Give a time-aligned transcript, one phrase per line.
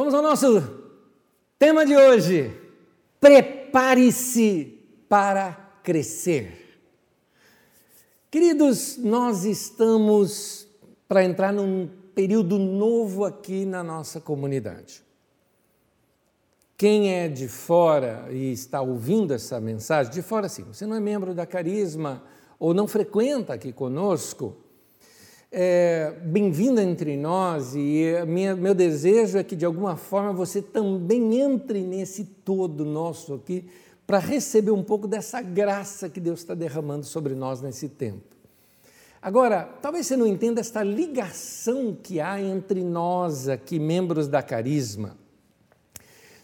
[0.00, 0.62] Vamos ao nosso
[1.58, 2.58] tema de hoje.
[3.20, 6.80] Prepare-se para crescer.
[8.30, 10.66] Queridos, nós estamos
[11.06, 15.02] para entrar num período novo aqui na nossa comunidade.
[16.78, 21.00] Quem é de fora e está ouvindo essa mensagem, de fora sim, você não é
[21.00, 22.24] membro da Carisma
[22.58, 24.56] ou não frequenta aqui conosco,
[25.52, 31.40] é, bem-vindo entre nós e minha, meu desejo é que de alguma forma você também
[31.40, 33.64] entre nesse todo nosso aqui
[34.06, 38.36] para receber um pouco dessa graça que Deus está derramando sobre nós nesse tempo.
[39.20, 45.16] Agora, talvez você não entenda esta ligação que há entre nós aqui, membros da Carisma.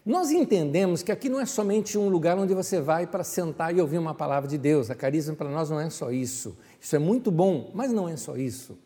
[0.04, 3.80] Nós entendemos que aqui não é somente um lugar onde você vai para sentar e
[3.80, 4.88] ouvir uma palavra de Deus.
[4.88, 6.56] A carisma para nós não é só isso.
[6.80, 8.78] Isso é muito bom, mas não é só isso.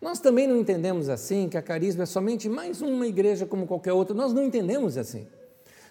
[0.00, 3.92] Nós também não entendemos assim que a carisma é somente mais uma igreja como qualquer
[3.92, 4.14] outra.
[4.14, 5.26] Nós não entendemos assim.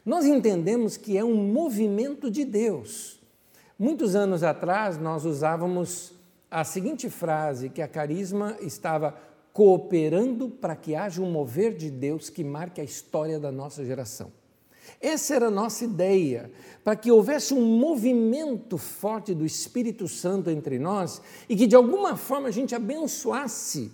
[0.04, 3.20] Nós entendemos que é um movimento de Deus.
[3.78, 6.14] Muitos anos atrás nós usávamos
[6.50, 9.16] a seguinte frase que a carisma estava
[9.54, 14.32] cooperando para que haja um mover de Deus que marque a história da nossa geração.
[15.00, 16.52] Essa era a nossa ideia,
[16.84, 22.18] para que houvesse um movimento forte do Espírito Santo entre nós e que de alguma
[22.18, 23.92] forma a gente abençoasse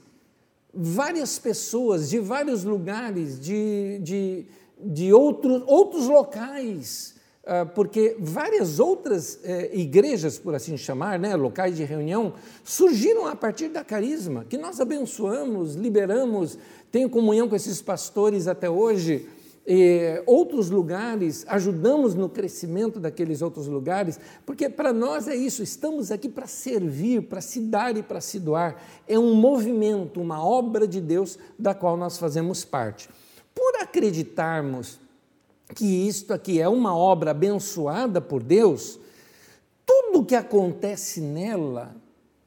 [0.76, 4.45] várias pessoas de vários lugares, de, de,
[4.80, 7.16] de outros, outros locais,
[7.48, 13.36] ah, porque várias outras eh, igrejas, por assim chamar, né, locais de reunião, surgiram a
[13.36, 16.58] partir da carisma, que nós abençoamos, liberamos,
[16.92, 19.30] tenho comunhão com esses pastores até hoje
[19.67, 26.11] eh, outros lugares, ajudamos no crescimento daqueles outros lugares, porque para nós é isso, estamos
[26.11, 28.80] aqui para servir, para se dar e para se doar.
[29.07, 33.09] É um movimento, uma obra de Deus da qual nós fazemos parte.
[33.56, 35.00] Por acreditarmos
[35.73, 39.00] que isto aqui é uma obra abençoada por Deus,
[39.85, 41.95] tudo que acontece nela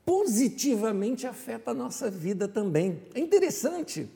[0.05, 3.03] positivamente afeta a nossa vida também.
[3.15, 4.09] É interessante.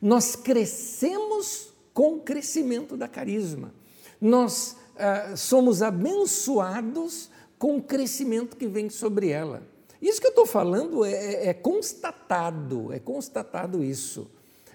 [0.00, 3.74] Nós crescemos com o crescimento da carisma.
[4.18, 7.28] Nós ah, somos abençoados
[7.58, 9.62] com o crescimento que vem sobre ela.
[10.00, 14.30] Isso que eu estou falando é, é, é, constatado, é constatado isso.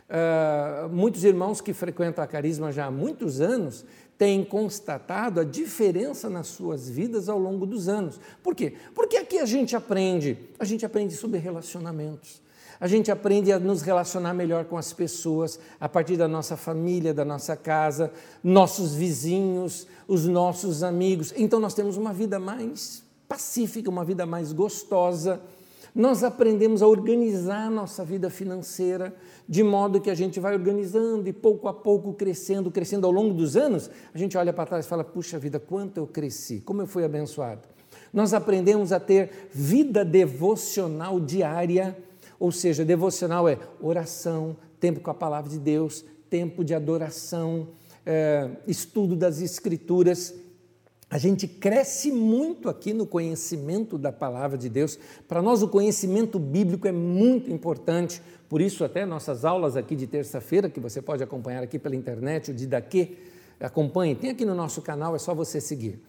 [0.07, 3.83] Uh, muitos irmãos que frequentam a Carisma já há muitos anos
[4.19, 8.19] têm constatado a diferença nas suas vidas ao longo dos anos.
[8.43, 8.73] Por quê?
[8.93, 12.39] Porque aqui a gente aprende, a gente aprende sobre relacionamentos,
[12.79, 17.13] a gente aprende a nos relacionar melhor com as pessoas, a partir da nossa família,
[17.13, 18.11] da nossa casa,
[18.43, 21.33] nossos vizinhos, os nossos amigos.
[21.37, 25.39] Então nós temos uma vida mais pacífica, uma vida mais gostosa.
[25.93, 29.15] Nós aprendemos a organizar a nossa vida financeira,
[29.47, 33.33] de modo que a gente vai organizando e pouco a pouco crescendo, crescendo ao longo
[33.33, 36.81] dos anos, a gente olha para trás e fala: puxa vida, quanto eu cresci, como
[36.81, 37.61] eu fui abençoado.
[38.13, 41.97] Nós aprendemos a ter vida devocional diária
[42.39, 47.69] ou seja, devocional é oração, tempo com a palavra de Deus, tempo de adoração,
[48.05, 50.33] é, estudo das Escrituras.
[51.09, 54.99] A gente cresce muito aqui no conhecimento da palavra de Deus.
[55.27, 58.21] Para nós, o conhecimento bíblico é muito importante.
[58.49, 62.51] Por isso, até nossas aulas aqui de terça-feira, que você pode acompanhar aqui pela internet,
[62.51, 63.17] o de daqui,
[63.59, 65.99] acompanhe, tem aqui no nosso canal, é só você seguir.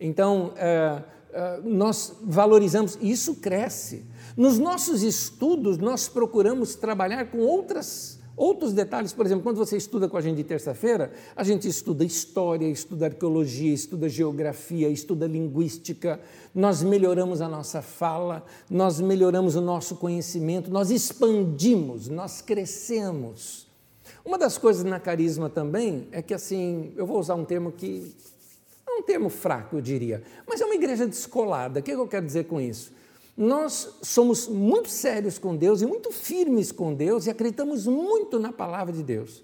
[0.00, 1.02] Então, é,
[1.32, 4.04] é, nós valorizamos, isso cresce.
[4.36, 9.12] Nos nossos estudos, nós procuramos trabalhar com outras, outros detalhes.
[9.12, 13.06] Por exemplo, quando você estuda com a gente de terça-feira, a gente estuda história, estuda
[13.06, 16.20] arqueologia, estuda geografia, estuda linguística.
[16.52, 23.68] Nós melhoramos a nossa fala, nós melhoramos o nosso conhecimento, nós expandimos, nós crescemos.
[24.24, 28.12] Uma das coisas na carisma também é que, assim, eu vou usar um termo que
[28.84, 31.78] é um termo fraco, eu diria, mas é uma igreja descolada.
[31.78, 32.92] O que eu quero dizer com isso?
[33.36, 38.52] Nós somos muito sérios com Deus e muito firmes com Deus e acreditamos muito na
[38.52, 39.42] palavra de Deus.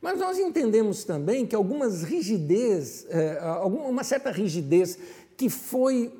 [0.00, 4.98] Mas nós entendemos também que algumas rigidez, é, uma certa rigidez
[5.36, 6.12] que foi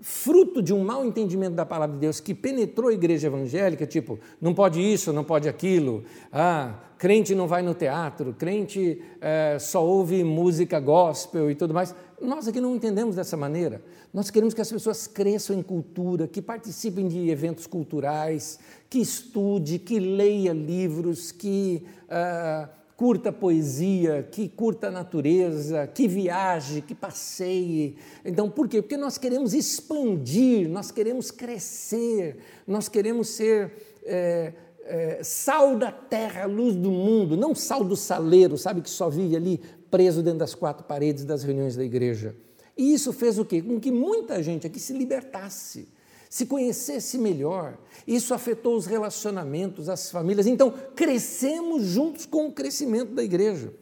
[0.00, 4.18] fruto de um mau entendimento da palavra de Deus que penetrou a igreja evangélica, tipo,
[4.40, 9.82] não pode isso, não pode aquilo, ah, crente não vai no teatro, crente é, só
[9.82, 11.94] ouve música gospel e tudo mais.
[12.20, 13.82] Nós aqui não entendemos dessa maneira.
[14.12, 18.58] Nós queremos que as pessoas cresçam em cultura, que participem de eventos culturais,
[18.90, 22.68] que estude, que leia livros, que uh,
[22.98, 27.96] curta poesia, que curta a natureza, que viaje, que passeie.
[28.22, 28.82] Então, por quê?
[28.82, 32.36] Porque nós queremos expandir, nós queremos crescer,
[32.66, 33.88] nós queremos ser.
[34.04, 34.52] É,
[34.90, 39.36] é, sal da terra, luz do mundo, não sal do saleiro, sabe, que só vive
[39.36, 42.34] ali preso dentro das quatro paredes das reuniões da igreja.
[42.76, 43.62] E isso fez o quê?
[43.62, 45.88] Com que muita gente aqui se libertasse,
[46.28, 47.78] se conhecesse melhor.
[48.06, 50.46] Isso afetou os relacionamentos, as famílias.
[50.46, 53.72] Então, crescemos juntos com o crescimento da igreja.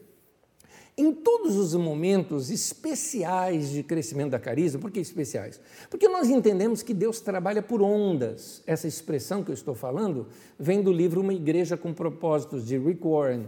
[0.99, 5.57] Em todos os momentos especiais de crescimento da carisma, por que especiais?
[5.89, 8.61] Porque nós entendemos que Deus trabalha por ondas.
[8.67, 10.27] Essa expressão que eu estou falando
[10.59, 13.47] vem do livro Uma Igreja com Propósitos, de Rick Warren.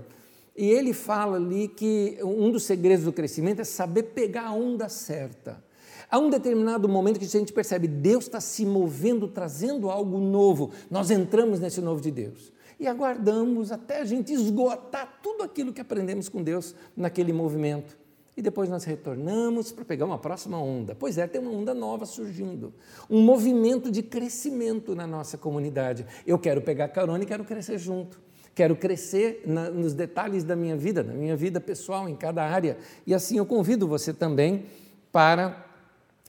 [0.56, 4.88] E ele fala ali que um dos segredos do crescimento é saber pegar a onda
[4.88, 5.62] certa.
[6.10, 10.72] Há um determinado momento que a gente percebe Deus está se movendo, trazendo algo novo.
[10.90, 12.50] Nós entramos nesse novo de Deus
[12.82, 17.96] e aguardamos até a gente esgotar tudo aquilo que aprendemos com Deus naquele movimento.
[18.36, 20.96] E depois nós retornamos para pegar uma próxima onda.
[20.96, 22.74] Pois é, tem uma onda nova surgindo.
[23.08, 26.08] Um movimento de crescimento na nossa comunidade.
[26.26, 28.20] Eu quero pegar carona e quero crescer junto.
[28.56, 32.80] Quero crescer na, nos detalhes da minha vida, da minha vida pessoal, em cada área.
[33.06, 34.66] E assim eu convido você também
[35.12, 35.68] para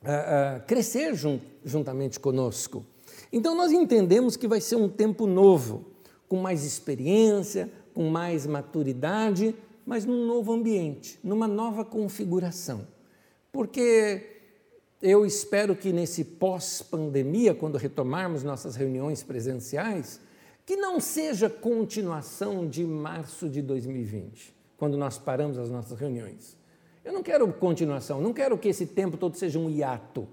[0.02, 2.84] uh, uh, crescer jun, juntamente conosco.
[3.32, 5.86] Então nós entendemos que vai ser um tempo novo,
[6.32, 12.88] com mais experiência, com mais maturidade, mas num novo ambiente, numa nova configuração.
[13.52, 14.40] Porque
[15.02, 20.20] eu espero que nesse pós-pandemia, quando retomarmos nossas reuniões presenciais,
[20.64, 26.56] que não seja continuação de março de 2020, quando nós paramos as nossas reuniões.
[27.04, 30.26] Eu não quero continuação, não quero que esse tempo todo seja um hiato.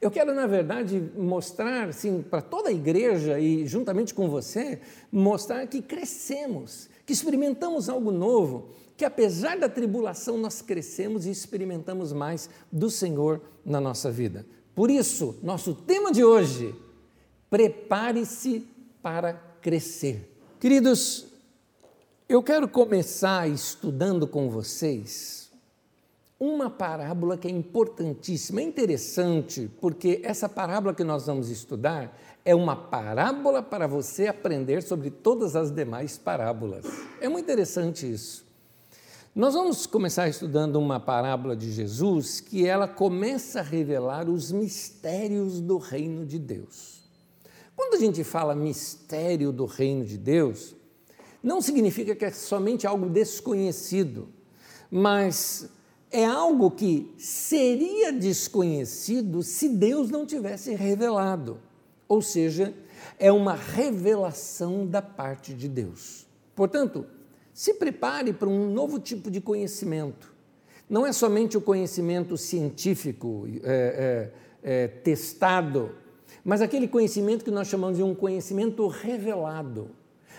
[0.00, 4.80] Eu quero, na verdade, mostrar, sim, para toda a igreja e juntamente com você,
[5.10, 12.12] mostrar que crescemos, que experimentamos algo novo, que apesar da tribulação nós crescemos e experimentamos
[12.12, 14.46] mais do Senhor na nossa vida.
[14.74, 16.74] Por isso, nosso tema de hoje,
[17.48, 18.66] prepare-se
[19.02, 20.32] para crescer.
[20.60, 21.26] Queridos,
[22.28, 25.45] eu quero começar estudando com vocês
[26.38, 32.54] uma parábola que é importantíssima, é interessante, porque essa parábola que nós vamos estudar é
[32.54, 36.84] uma parábola para você aprender sobre todas as demais parábolas.
[37.20, 38.44] É muito interessante isso.
[39.34, 45.60] Nós vamos começar estudando uma parábola de Jesus que ela começa a revelar os mistérios
[45.60, 47.04] do reino de Deus.
[47.74, 50.74] Quando a gente fala mistério do reino de Deus,
[51.42, 54.28] não significa que é somente algo desconhecido,
[54.90, 55.68] mas
[56.10, 61.58] é algo que seria desconhecido se Deus não tivesse revelado.
[62.08, 62.74] Ou seja,
[63.18, 66.26] é uma revelação da parte de Deus.
[66.54, 67.06] Portanto,
[67.52, 70.34] se prepare para um novo tipo de conhecimento.
[70.88, 74.32] Não é somente o conhecimento científico é,
[74.62, 75.90] é, é, testado
[76.46, 79.90] mas aquele conhecimento que nós chamamos de um conhecimento revelado,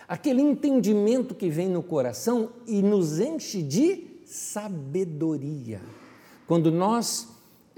[0.07, 5.81] aquele entendimento que vem no coração e nos enche de sabedoria.
[6.45, 7.29] Quando nós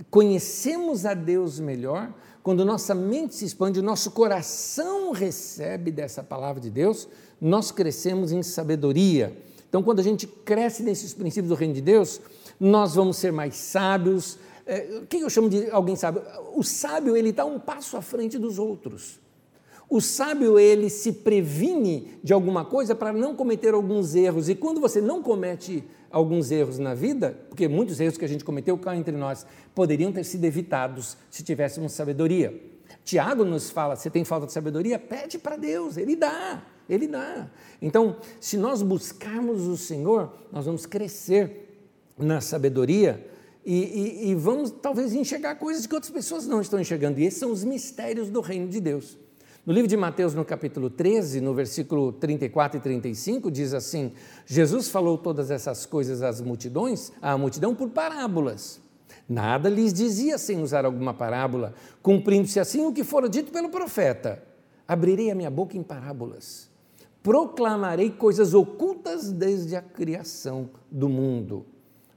[0.10, 6.69] conhecemos a Deus melhor, quando nossa mente se expande, nosso coração recebe dessa palavra de
[6.69, 7.07] Deus,
[7.40, 9.38] nós crescemos em sabedoria.
[9.68, 12.19] Então, quando a gente cresce nesses princípios do reino de Deus,
[12.60, 16.22] nós vamos ser mais sábios, é, o que eu chamo de alguém sábio?
[16.56, 19.19] O sábio, ele está um passo à frente dos outros.
[19.89, 24.48] O sábio, ele se previne de alguma coisa para não cometer alguns erros.
[24.48, 28.44] E quando você não comete alguns erros na vida, porque muitos erros que a gente
[28.44, 32.54] cometeu cá entre nós poderiam ter sido evitados se tivéssemos sabedoria.
[33.04, 35.00] Tiago nos fala: você tem falta de sabedoria?
[35.00, 37.50] Pede para Deus, Ele dá, Ele dá.
[37.82, 41.68] Então, se nós buscarmos o Senhor, nós vamos crescer
[42.18, 43.25] na sabedoria
[43.66, 47.20] e, e, e, vamos talvez enxergar coisas que outras pessoas não estão enxergando.
[47.20, 49.18] E esses são os mistérios do reino de Deus.
[49.66, 54.13] No livro de Mateus, no capítulo 13, no versículo 34 e 35, diz assim:
[54.46, 58.80] Jesus falou todas essas coisas às multidões, à multidão por parábolas.
[59.28, 64.42] Nada lhes dizia sem usar alguma parábola, cumprindo-se assim o que fora dito pelo profeta:
[64.88, 66.70] Abrirei a minha boca em parábolas,
[67.22, 71.66] proclamarei coisas ocultas desde a criação do mundo.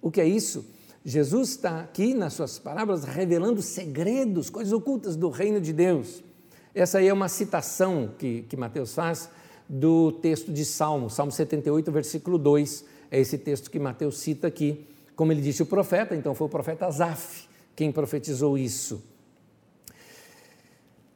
[0.01, 0.65] O que é isso?
[1.05, 6.23] Jesus está aqui nas suas parábolas revelando segredos, coisas ocultas do reino de Deus.
[6.75, 9.29] Essa aí é uma citação que, que Mateus faz
[9.69, 12.85] do texto de Salmo, Salmo 78, versículo 2.
[13.11, 14.87] É esse texto que Mateus cita aqui.
[15.14, 19.02] Como ele disse o profeta, então foi o profeta Asaf quem profetizou isso.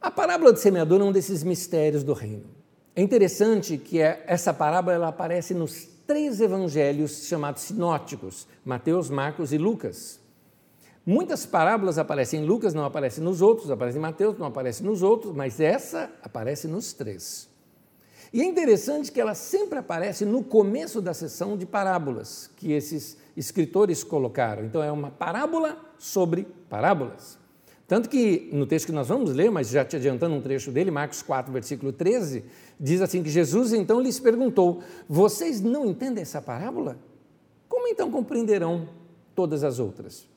[0.01, 2.45] A parábola de semeador é um desses mistérios do reino.
[2.95, 9.53] É interessante que é, essa parábola ela aparece nos três evangelhos chamados sinóticos: Mateus, Marcos
[9.53, 10.19] e Lucas.
[11.09, 15.01] Muitas parábolas aparecem em Lucas, não aparecem nos outros, aparecem em Mateus, não aparecem nos
[15.01, 17.47] outros, mas essa aparece nos três.
[18.33, 23.17] E é interessante que ela sempre aparece no começo da sessão de parábolas que esses
[23.37, 24.65] escritores colocaram.
[24.65, 27.37] Então, é uma parábola sobre parábolas.
[27.87, 30.91] Tanto que no texto que nós vamos ler, mas já te adiantando um trecho dele,
[30.91, 32.43] Marcos 4, versículo 13,
[32.77, 36.97] diz assim: que Jesus então lhes perguntou: Vocês não entendem essa parábola?
[37.69, 38.89] Como então compreenderão
[39.33, 40.27] todas as outras?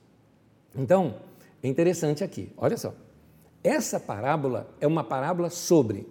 [0.75, 1.17] Então,
[1.63, 2.95] é interessante aqui, olha só.
[3.63, 6.07] Essa parábola é uma parábola sobre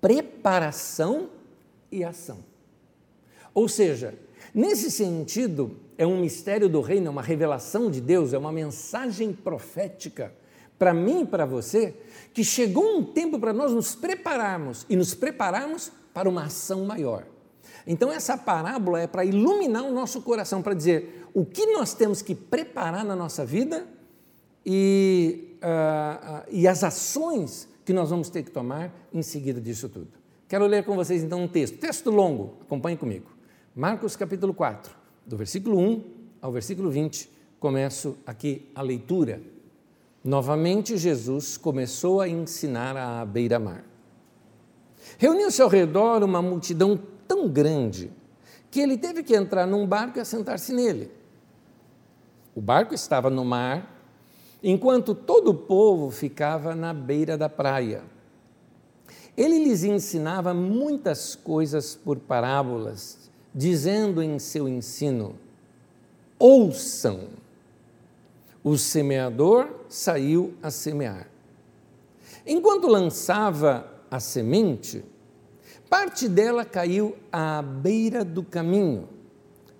[0.00, 1.30] preparação
[1.90, 2.38] e ação.
[3.54, 4.14] Ou seja,
[4.54, 9.32] nesse sentido, é um mistério do reino, é uma revelação de Deus, é uma mensagem
[9.32, 10.32] profética
[10.78, 11.94] para mim e para você,
[12.34, 17.24] que chegou um tempo para nós nos prepararmos e nos prepararmos para uma ação maior.
[17.86, 22.22] Então, essa parábola é para iluminar o nosso coração, para dizer o que nós temos
[22.22, 23.86] que preparar na nossa vida
[24.64, 29.88] e, uh, uh, e as ações que nós vamos ter que tomar em seguida disso
[29.88, 30.08] tudo.
[30.48, 33.26] Quero ler com vocês então um texto, texto longo, acompanhe comigo.
[33.74, 34.94] Marcos capítulo 4,
[35.26, 36.04] do versículo 1
[36.40, 39.42] ao versículo 20, começo aqui a leitura.
[40.22, 43.84] Novamente, Jesus começou a ensinar à beira-mar.
[45.18, 48.10] Reuniu-se ao redor uma multidão tão grande
[48.70, 51.10] que ele teve que entrar num barco e assentar-se nele.
[52.54, 54.00] O barco estava no mar,
[54.62, 58.02] enquanto todo o povo ficava na beira da praia.
[59.36, 65.34] Ele lhes ensinava muitas coisas por parábolas, dizendo em seu ensino:
[66.38, 67.28] Ouçam
[68.64, 71.28] o semeador saiu a semear.
[72.46, 75.04] Enquanto lançava a semente,
[75.96, 79.08] parte dela caiu à beira do caminho,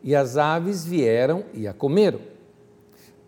[0.00, 2.20] e as aves vieram e a comeram.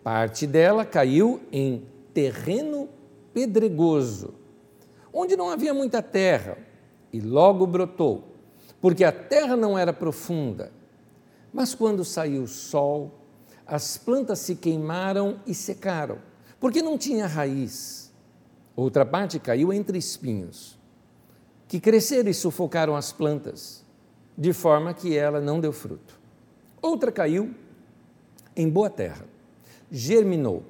[0.01, 2.87] Parte dela caiu em terreno
[3.33, 4.35] pedregoso,
[5.11, 6.57] onde não havia muita terra,
[7.11, 8.23] e logo brotou,
[8.79, 10.71] porque a terra não era profunda.
[11.51, 13.11] Mas quando saiu o sol,
[13.65, 16.19] as plantas se queimaram e secaram,
[16.57, 18.13] porque não tinha raiz.
[18.77, 20.76] Outra parte caiu entre espinhos,
[21.67, 23.83] que cresceram e sufocaram as plantas,
[24.37, 26.17] de forma que ela não deu fruto.
[26.81, 27.53] Outra caiu
[28.55, 29.25] em boa terra,
[29.91, 30.63] germinou,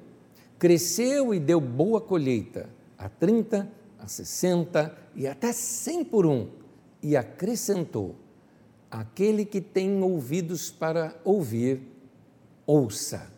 [0.58, 6.48] cresceu e deu boa colheita, a 30, a 60 e até 100 por um,
[7.02, 8.16] e acrescentou:
[8.90, 11.80] aquele que tem ouvidos para ouvir,
[12.66, 13.30] ouça.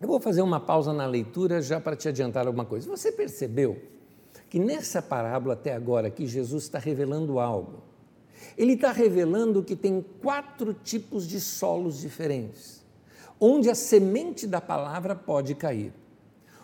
[0.00, 2.88] Eu vou fazer uma pausa na leitura já para te adiantar alguma coisa.
[2.88, 3.80] Você percebeu
[4.50, 7.84] que nessa parábola até agora que Jesus está revelando algo?
[8.58, 12.84] Ele está revelando que tem quatro tipos de solos diferentes,
[13.38, 15.92] onde a semente da palavra pode cair.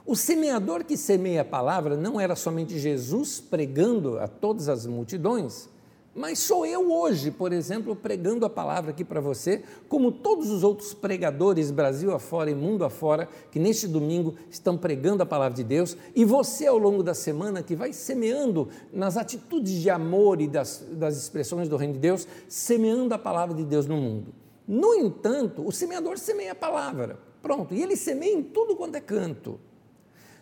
[0.04, 5.68] O semeador que semeia a palavra não era somente Jesus pregando a todas as multidões,
[6.16, 10.64] mas sou eu hoje, por exemplo, pregando a palavra aqui para você, como todos os
[10.64, 15.62] outros pregadores, Brasil afora e mundo afora, que neste domingo estão pregando a palavra de
[15.62, 20.48] Deus, e você ao longo da semana que vai semeando nas atitudes de amor e
[20.48, 24.32] das, das expressões do reino de Deus, semeando a palavra de Deus no mundo.
[24.66, 29.00] No entanto, o semeador semeia a palavra, pronto, e ele semeia em tudo quanto é
[29.00, 29.60] canto.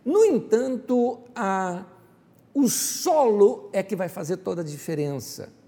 [0.05, 1.85] No entanto, a,
[2.55, 5.64] o solo é que vai fazer toda a diferença.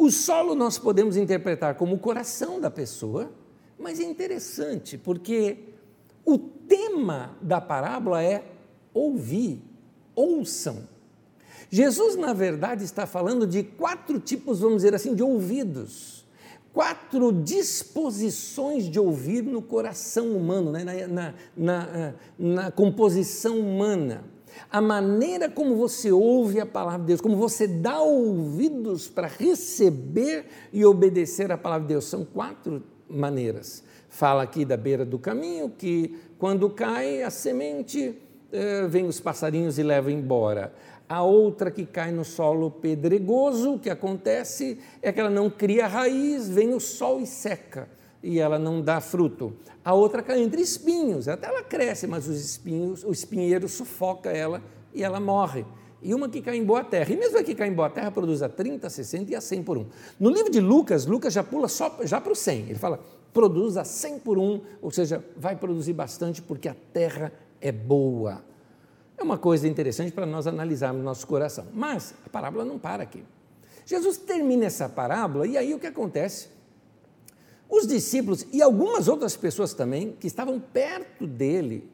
[0.00, 3.30] O solo nós podemos interpretar como o coração da pessoa,
[3.78, 5.58] mas é interessante porque
[6.24, 8.42] o tema da parábola é
[8.94, 9.62] ouvir,
[10.14, 10.88] ouçam.
[11.68, 16.24] Jesus, na verdade, está falando de quatro tipos, vamos dizer assim, de ouvidos,
[16.72, 20.82] quatro disposições de ouvir no coração humano, né?
[20.82, 24.24] na, na, na, na composição humana
[24.70, 30.46] a maneira como você ouve a palavra de Deus, como você dá ouvidos para receber
[30.72, 32.04] e obedecer a palavra de Deus.
[32.04, 33.82] São quatro maneiras.
[34.08, 38.16] Fala aqui da beira do caminho, que quando cai a semente,
[38.52, 40.72] eh, vem os passarinhos e levam embora.
[41.08, 45.86] A outra que cai no solo pedregoso, o que acontece é que ela não cria
[45.86, 47.88] raiz, vem o sol e seca
[48.22, 49.52] e ela não dá fruto.
[49.84, 54.62] A outra cai entre espinhos, até ela cresce, mas os espinhos, o espinheiro sufoca ela
[54.94, 55.64] e ela morre.
[56.02, 57.12] E uma que cai em boa terra.
[57.12, 59.62] E mesmo a que cai em boa terra produz a 30, 60 e a 100
[59.62, 59.86] por um.
[60.18, 62.60] No livro de Lucas, Lucas já pula só já para o 100.
[62.70, 63.00] Ele fala,
[63.32, 68.42] produz a 100 por um, ou seja, vai produzir bastante porque a terra é boa.
[69.18, 71.66] É uma coisa interessante para nós analisarmos nosso coração.
[71.74, 73.22] Mas a parábola não para aqui.
[73.84, 76.48] Jesus termina essa parábola e aí o que acontece?
[77.70, 81.88] Os discípulos e algumas outras pessoas também que estavam perto dele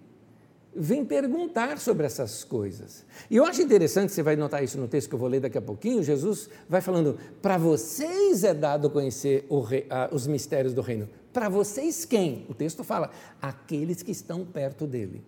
[0.74, 3.04] vem perguntar sobre essas coisas.
[3.30, 5.56] E eu acho interessante, você vai notar isso no texto que eu vou ler daqui
[5.56, 10.80] a pouquinho, Jesus vai falando: para vocês é dado conhecer rei, ah, os mistérios do
[10.82, 11.08] reino.
[11.32, 12.46] Para vocês quem?
[12.48, 15.22] O texto fala: aqueles que estão perto dele.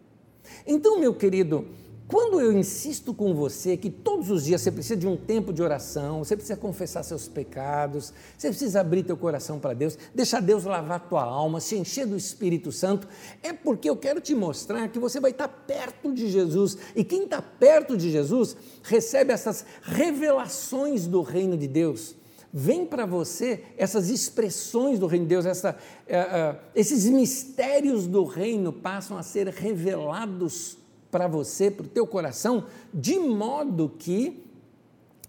[0.67, 1.67] Então, meu querido,
[2.09, 5.63] quando eu insisto com você que todos os dias você precisa de um tempo de
[5.63, 10.65] oração, você precisa confessar seus pecados, você precisa abrir teu coração para Deus, deixar Deus
[10.65, 13.07] lavar tua alma, se encher do Espírito Santo,
[13.43, 16.79] é porque eu quero te mostrar que você vai estar perto de Jesus.
[16.97, 22.17] E quem está perto de Jesus recebe essas revelações do reino de Deus.
[22.51, 28.25] Vem para você essas expressões do reino de Deus, essa, uh, uh, esses mistérios do
[28.25, 30.78] reino passam a ser revelados
[31.11, 34.45] para você, para o teu coração, de modo que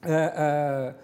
[0.04, 0.96] uh,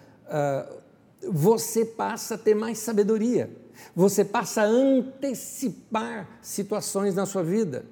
[0.67, 3.49] uh, uh, você passa a ter mais sabedoria,
[3.95, 7.85] você passa a antecipar situações na sua vida.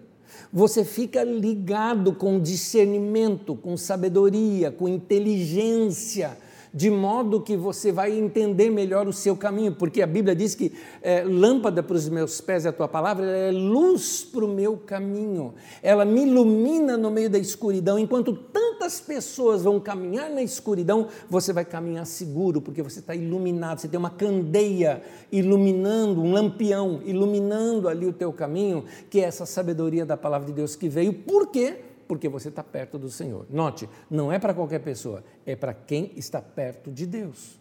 [0.51, 6.37] Você fica ligado com discernimento, com sabedoria, com inteligência,
[6.73, 10.73] de modo que você vai entender melhor o seu caminho, porque a Bíblia diz que
[11.03, 14.47] é, lâmpada para os meus pés é a tua palavra, ela é luz para o
[14.47, 15.53] meu caminho,
[15.83, 17.99] ela me ilumina no meio da escuridão.
[17.99, 23.79] Enquanto tantas pessoas vão caminhar na escuridão, você vai caminhar seguro, porque você está iluminado,
[23.79, 29.45] você tem uma candeia iluminando, um lampião iluminando ali o teu caminho, que é essa
[29.45, 31.13] sabedoria da palavra de Deus que veio.
[31.13, 31.92] Por quê?
[32.13, 33.47] Porque você está perto do Senhor.
[33.49, 37.59] Note, não é para qualquer pessoa, é para quem está perto de Deus.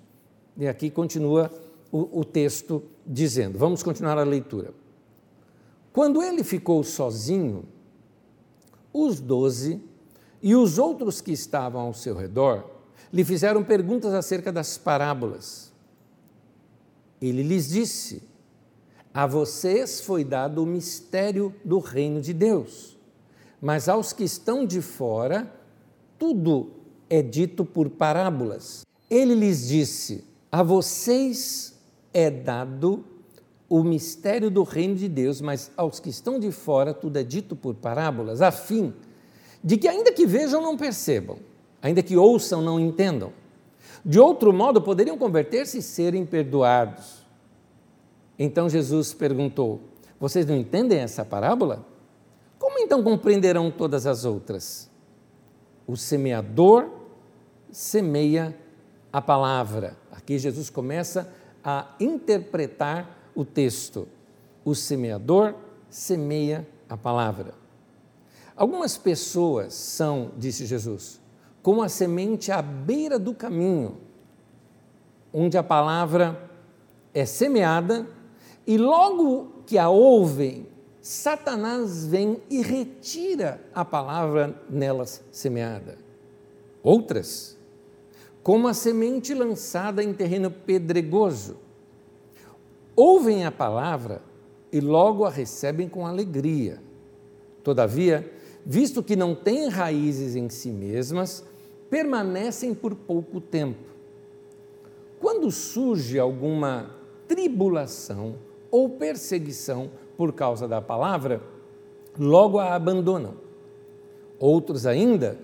[0.59, 1.50] E aqui continua
[1.90, 4.75] o, o texto dizendo: vamos continuar a leitura.
[5.90, 7.64] Quando ele ficou sozinho,
[8.92, 9.80] os doze
[10.42, 12.68] e os outros que estavam ao seu redor
[13.11, 15.73] lhe fizeram perguntas acerca das parábolas.
[17.23, 18.23] Ele lhes disse:
[19.14, 22.92] A vocês foi dado o mistério do reino de Deus
[23.62, 25.49] mas aos que estão de fora,
[26.19, 26.73] tudo
[27.09, 28.85] é dito por parábolas.
[29.09, 31.79] Ele lhes disse: A vocês
[32.12, 33.05] é dado
[33.68, 37.55] o mistério do reino de Deus, mas aos que estão de fora, tudo é dito
[37.55, 38.92] por parábolas, a fim
[39.62, 41.38] de que, ainda que vejam, não percebam,
[41.81, 43.33] ainda que ouçam, não entendam.
[44.05, 47.25] De outro modo, poderiam converter-se e serem perdoados.
[48.37, 49.81] Então Jesus perguntou:
[50.18, 51.91] Vocês não entendem essa parábola?
[52.92, 54.90] Então compreenderão todas as outras?
[55.87, 56.90] O semeador
[57.70, 58.55] semeia
[59.11, 59.96] a palavra.
[60.11, 61.33] Aqui Jesus começa
[61.64, 64.07] a interpretar o texto.
[64.62, 65.55] O semeador
[65.88, 67.55] semeia a palavra.
[68.55, 71.18] Algumas pessoas são, disse Jesus,
[71.62, 73.96] como a semente à beira do caminho,
[75.33, 76.50] onde a palavra
[77.14, 78.07] é semeada
[78.66, 80.66] e logo que a ouvem
[81.02, 85.98] Satanás vem e retira a palavra nelas semeada.
[86.80, 87.58] Outras,
[88.40, 91.56] como a semente lançada em terreno pedregoso,
[92.94, 94.22] ouvem a palavra
[94.70, 96.80] e logo a recebem com alegria.
[97.64, 98.32] Todavia,
[98.64, 101.44] visto que não têm raízes em si mesmas,
[101.90, 103.90] permanecem por pouco tempo.
[105.18, 106.94] Quando surge alguma
[107.26, 108.36] tribulação
[108.70, 111.40] ou perseguição por causa da palavra,
[112.18, 113.35] logo a abandonam.
[114.38, 115.38] Outros ainda,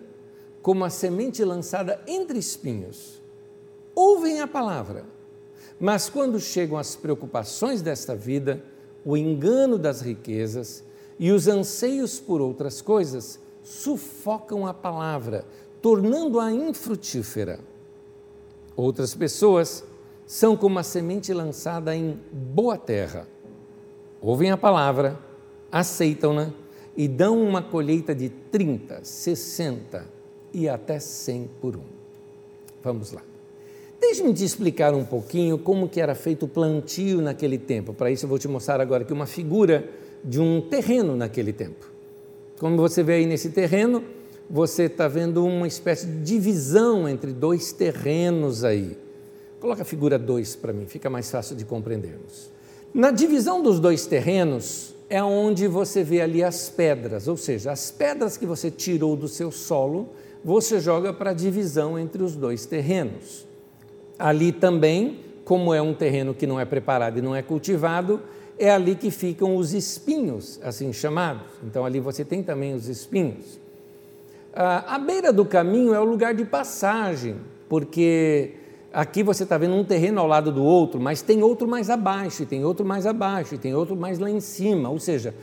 [0.61, 3.22] como a semente lançada entre espinhos,
[3.94, 5.04] ouvem a palavra,
[5.81, 8.62] mas quando chegam as preocupações desta vida,
[9.04, 10.83] o engano das riquezas
[11.18, 15.44] e os anseios por outras coisas, sufocam a palavra,
[15.81, 17.61] tornando-a infrutífera.
[18.76, 19.85] Outras pessoas
[20.26, 23.26] são como a semente lançada em boa terra
[24.20, 25.18] ouvem a palavra,
[25.70, 26.52] aceitam-na
[26.96, 30.04] e dão uma colheita de 30, 60
[30.52, 31.85] e até 100 por um.
[32.83, 33.22] Vamos lá.
[34.00, 37.92] Deixe-me te explicar um pouquinho como que era feito o plantio naquele tempo.
[37.92, 39.88] Para isso eu vou te mostrar agora aqui uma figura
[40.24, 41.90] de um terreno naquele tempo.
[42.59, 44.02] Como você vê aí nesse terreno,
[44.48, 48.96] você está vendo uma espécie de divisão entre dois terrenos aí.
[49.61, 52.50] Coloca a figura 2 para mim, fica mais fácil de compreendermos.
[52.92, 57.90] Na divisão dos dois terrenos é onde você vê ali as pedras, ou seja, as
[57.90, 60.09] pedras que você tirou do seu solo,
[60.44, 63.46] você joga para a divisão entre os dois terrenos.
[64.18, 68.20] Ali também, como é um terreno que não é preparado e não é cultivado,
[68.59, 71.46] é ali que ficam os espinhos, assim chamados.
[71.62, 73.59] Então ali você tem também os espinhos.
[74.53, 77.37] Ah, a beira do caminho é o lugar de passagem,
[77.68, 78.55] porque
[78.92, 82.42] Aqui você está vendo um terreno ao lado do outro, mas tem outro mais abaixo,
[82.42, 84.88] e tem outro mais abaixo, e tem outro mais lá em cima.
[84.88, 85.35] Ou seja,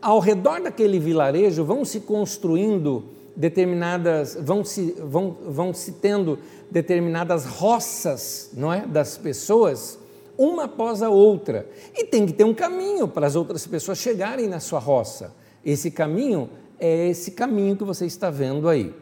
[0.00, 3.04] ao redor daquele vilarejo vão se construindo
[3.36, 6.38] determinadas, vão se, vão, vão se tendo
[6.70, 9.98] determinadas roças, não é, das pessoas,
[10.38, 11.68] uma após a outra.
[11.94, 15.34] E tem que ter um caminho para as outras pessoas chegarem na sua roça.
[15.64, 18.94] Esse caminho é esse caminho que você está vendo aí.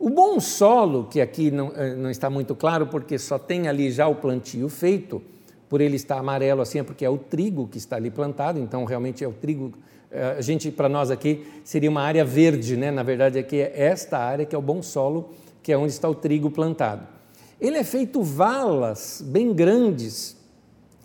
[0.00, 3.90] O bom solo, que aqui não, eh, não está muito claro, porque só tem ali
[3.90, 5.22] já o plantio feito,
[5.68, 8.86] por ele estar amarelo assim, é porque é o trigo que está ali plantado, então
[8.86, 9.74] realmente é o trigo.
[10.10, 12.90] Eh, a gente, para nós aqui, seria uma área verde, né?
[12.90, 16.08] Na verdade, aqui é esta área que é o bom solo, que é onde está
[16.08, 17.06] o trigo plantado.
[17.60, 20.34] Ele é feito valas bem grandes,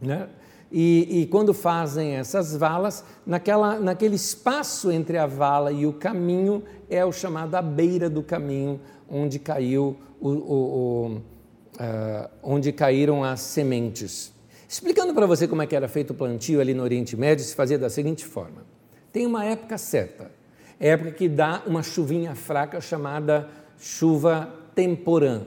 [0.01, 0.29] né?
[0.77, 6.63] E, e, quando fazem essas valas, naquela, naquele espaço entre a vala e o caminho,
[6.89, 13.23] é o chamado a beira do caminho, onde caiu o, o, o uh, onde caíram
[13.23, 14.33] as sementes.
[14.67, 17.55] Explicando para você como é que era feito o plantio ali no Oriente Médio, se
[17.55, 18.65] fazia da seguinte forma:
[19.13, 20.29] tem uma época certa,
[20.77, 23.47] época que dá uma chuvinha fraca chamada
[23.79, 25.43] chuva temporã.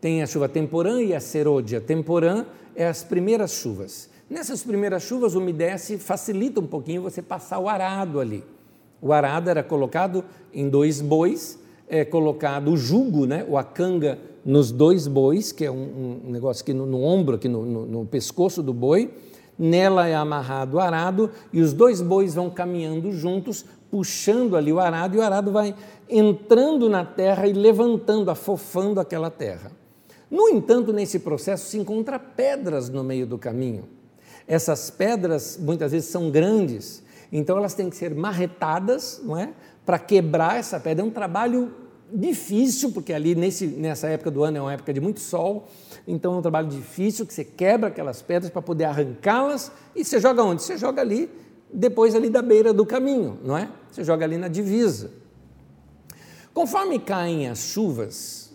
[0.00, 1.82] Tem a chuva temporã e a serôdia.
[1.82, 4.13] Temporã é as primeiras chuvas.
[4.34, 8.42] Nessas primeiras chuvas umedece, facilita um pouquinho você passar o arado ali.
[9.00, 11.56] O arado era colocado em dois bois,
[11.88, 16.64] é colocado o jugo, né, o acanga, nos dois bois, que é um, um negócio
[16.64, 19.08] aqui no, no ombro, aqui no, no, no pescoço do boi.
[19.56, 24.80] Nela é amarrado o arado e os dois bois vão caminhando juntos, puxando ali o
[24.80, 25.76] arado, e o arado vai
[26.10, 29.70] entrando na terra e levantando, afofando aquela terra.
[30.28, 33.93] No entanto, nesse processo se encontra pedras no meio do caminho.
[34.46, 37.02] Essas pedras muitas vezes são grandes,
[37.32, 39.52] então elas têm que ser marretadas, não é?
[39.84, 41.04] Para quebrar essa pedra.
[41.04, 41.72] É um trabalho
[42.12, 45.68] difícil, porque ali nesse, nessa época do ano é uma época de muito sol,
[46.06, 50.20] então é um trabalho difícil que você quebra aquelas pedras para poder arrancá-las e você
[50.20, 50.62] joga onde?
[50.62, 51.30] Você joga ali,
[51.72, 53.68] depois ali da beira do caminho, não é?
[53.90, 55.10] Você joga ali na divisa.
[56.52, 58.52] Conforme caem as chuvas,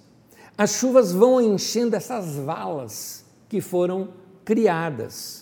[0.58, 4.10] as chuvas vão enchendo essas valas que foram
[4.46, 5.39] criadas.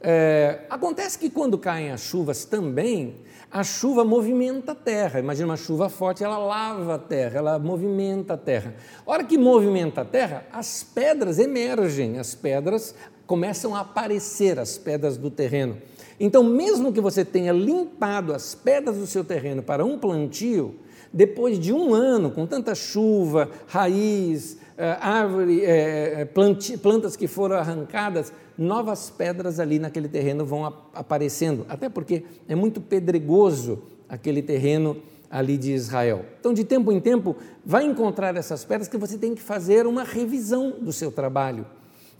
[0.00, 3.16] É, acontece que quando caem as chuvas também,
[3.50, 5.18] a chuva movimenta a terra.
[5.18, 8.74] Imagina uma chuva forte, ela lava a terra, ela movimenta a terra.
[9.06, 12.94] Hora que movimenta a terra, as pedras emergem, as pedras
[13.26, 15.78] começam a aparecer, as pedras do terreno.
[16.20, 20.76] Então, mesmo que você tenha limpado as pedras do seu terreno para um plantio,
[21.12, 27.56] depois de um ano, com tanta chuva, raiz, eh, árvore, eh, eh, plantas que foram
[27.56, 34.96] arrancadas, novas pedras ali naquele terreno vão aparecendo, até porque é muito pedregoso aquele terreno
[35.30, 36.24] ali de Israel.
[36.40, 40.02] Então, de tempo em tempo, vai encontrar essas pedras que você tem que fazer uma
[40.02, 41.64] revisão do seu trabalho.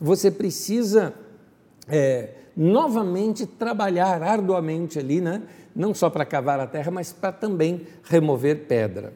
[0.00, 1.12] Você precisa
[1.88, 5.42] é, novamente trabalhar arduamente ali, né?
[5.74, 9.12] não só para cavar a terra, mas para também remover pedra.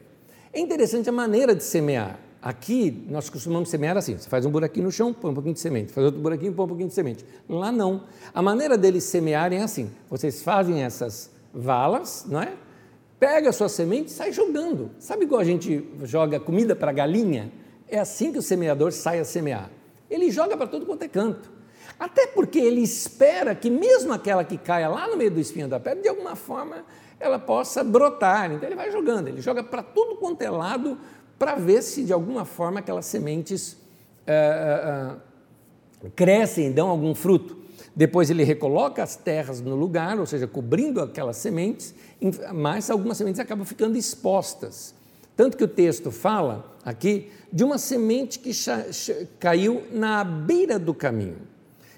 [0.51, 2.19] É interessante a maneira de semear.
[2.43, 5.61] Aqui nós costumamos semear assim: você faz um buraquinho no chão, põe um pouquinho de
[5.61, 7.25] semente, faz outro buraquinho, põe um pouquinho de semente.
[7.47, 8.03] Lá não.
[8.33, 12.51] A maneira deles semearem é assim: vocês fazem essas valas, não é?
[13.17, 14.91] Pega a sua semente e sai jogando.
[14.99, 17.49] Sabe igual a gente joga comida para galinha?
[17.87, 19.69] É assim que o semeador sai a semear.
[20.09, 21.49] Ele joga para todo quanto é canto.
[21.97, 25.79] Até porque ele espera que mesmo aquela que caia lá no meio do espinho da
[25.79, 26.83] pedra, de alguma forma
[27.17, 28.51] ela possa brotar.
[28.51, 30.97] Então ele vai jogando, ele joga para tudo quanto é lado
[31.43, 33.75] para ver se de alguma forma aquelas sementes
[34.25, 35.11] é,
[36.01, 37.57] é, crescem, dão algum fruto.
[37.93, 41.93] Depois ele recoloca as terras no lugar, ou seja, cobrindo aquelas sementes,
[42.53, 44.95] mas algumas sementes acabam ficando expostas.
[45.35, 48.51] Tanto que o texto fala aqui de uma semente que
[49.37, 51.39] caiu na beira do caminho.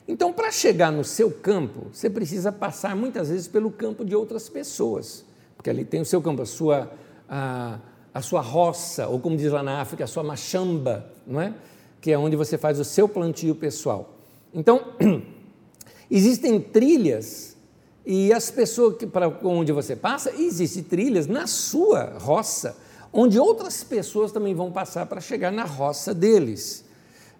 [0.07, 4.49] Então, para chegar no seu campo, você precisa passar muitas vezes pelo campo de outras
[4.49, 5.23] pessoas,
[5.55, 6.91] porque ali tem o seu campo, a sua,
[7.29, 7.77] a,
[8.15, 11.53] a sua roça, ou como diz lá na África, a sua machamba, não é?
[11.99, 14.13] que é onde você faz o seu plantio pessoal.
[14.53, 14.93] Então,
[16.09, 17.57] existem trilhas
[18.05, 22.77] e as pessoas que para onde você passa, existem trilhas na sua roça,
[23.11, 26.85] onde outras pessoas também vão passar para chegar na roça deles.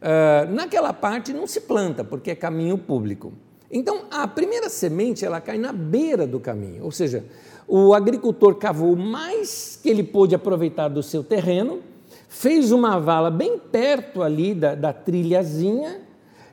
[0.02, 3.32] Uh, naquela parte não se planta, porque é caminho público.
[3.72, 7.24] Então, a primeira semente ela cai na beira do caminho, ou seja,
[7.68, 11.82] o agricultor cavou mais que ele pôde aproveitar do seu terreno,
[12.28, 16.02] fez uma vala bem perto ali da, da trilhazinha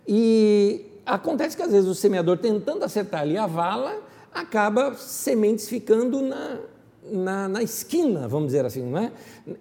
[0.06, 4.00] e acontece que às vezes o semeador tentando acertar ali a vala,
[4.32, 6.58] acaba sementes ficando na,
[7.10, 9.12] na, na esquina, vamos dizer assim, não é?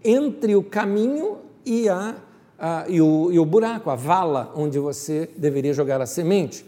[0.04, 2.16] entre o caminho e, a,
[2.58, 6.66] a, e, o, e o buraco, a vala onde você deveria jogar a semente.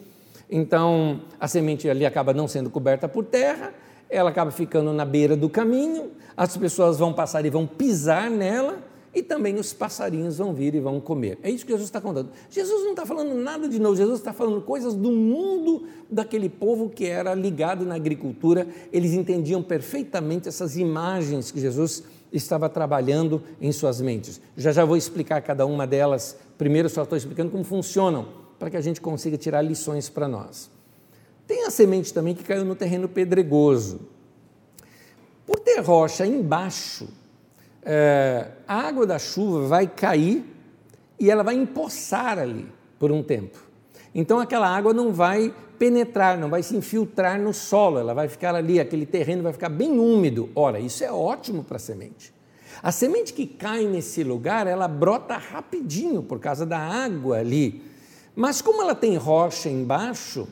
[0.50, 3.74] Então, a semente ali acaba não sendo coberta por terra,
[4.14, 8.78] ela acaba ficando na beira do caminho, as pessoas vão passar e vão pisar nela,
[9.14, 11.38] e também os passarinhos vão vir e vão comer.
[11.44, 12.30] É isso que Jesus está contando.
[12.50, 16.90] Jesus não está falando nada de novo, Jesus está falando coisas do mundo daquele povo
[16.90, 18.68] que era ligado na agricultura.
[18.92, 24.42] Eles entendiam perfeitamente essas imagens que Jesus estava trabalhando em suas mentes.
[24.58, 26.36] Já já vou explicar cada uma delas.
[26.58, 30.73] Primeiro, só estou explicando como funcionam, para que a gente consiga tirar lições para nós.
[31.54, 34.10] Tem a semente também que caiu no terreno pedregoso.
[35.46, 37.08] Por ter rocha embaixo,
[37.84, 40.44] é, a água da chuva vai cair
[41.20, 42.66] e ela vai empoçar ali
[42.98, 43.60] por um tempo.
[44.16, 48.56] Então aquela água não vai penetrar, não vai se infiltrar no solo, ela vai ficar
[48.56, 50.50] ali, aquele terreno vai ficar bem úmido.
[50.56, 52.34] Ora, isso é ótimo para a semente.
[52.82, 57.84] A semente que cai nesse lugar, ela brota rapidinho por causa da água ali.
[58.36, 60.48] Mas como ela tem rocha embaixo,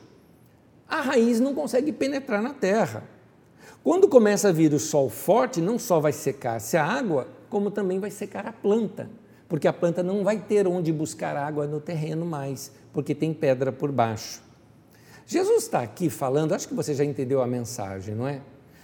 [0.91, 3.04] a raiz não consegue penetrar na terra.
[3.82, 7.97] Quando começa a vir o sol forte, não só vai secar-se a água, como também
[7.97, 9.10] vai secar a planta,
[9.47, 13.71] porque a planta não vai ter onde buscar água no terreno mais, porque tem pedra
[13.71, 14.43] por baixo.
[15.25, 18.41] Jesus está aqui falando, acho que você já entendeu a mensagem, não é?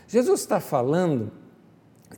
[0.07, 1.29] Jesus está falando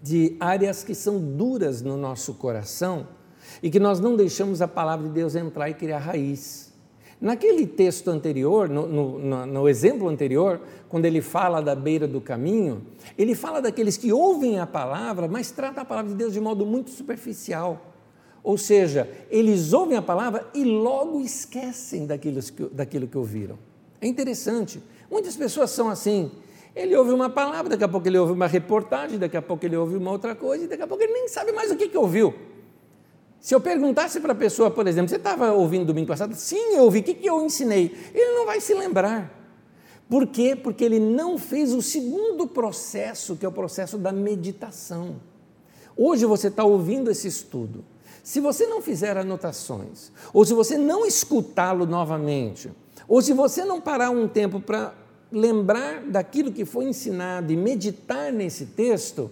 [0.03, 3.07] de áreas que são duras no nosso coração
[3.63, 6.68] e que nós não deixamos a palavra de Deus entrar e criar raiz.
[7.21, 12.81] Naquele texto anterior, no, no, no, exemplo anterior, quando ele fala da beira do caminho,
[13.17, 16.65] ele fala daqueles que ouvem a palavra, mas tratam a palavra de Deus de modo
[16.65, 17.81] muito superficial.
[18.41, 23.59] Ou seja, eles ouvem a palavra e logo esquecem daquilo que, daquilo que ouviram.
[23.99, 24.81] É interessante.
[25.11, 26.31] Muitas pessoas são assim.
[26.73, 29.75] Ele ouve uma palavra, daqui a pouco ele ouve uma reportagem, daqui a pouco ele
[29.75, 31.97] ouve uma outra coisa, e daqui a pouco ele nem sabe mais o que, que
[31.97, 32.33] ouviu.
[33.39, 36.35] Se eu perguntasse para a pessoa, por exemplo, você estava ouvindo domingo passado?
[36.35, 36.99] Sim, eu ouvi.
[36.99, 37.95] O que, que eu ensinei?
[38.13, 39.33] Ele não vai se lembrar.
[40.09, 40.55] Por quê?
[40.55, 45.17] Porque ele não fez o segundo processo, que é o processo da meditação.
[45.95, 47.85] Hoje você está ouvindo esse estudo.
[48.23, 52.71] Se você não fizer anotações, ou se você não escutá-lo novamente,
[53.07, 54.93] ou se você não parar um tempo para
[55.31, 59.31] lembrar daquilo que foi ensinado e meditar nesse texto,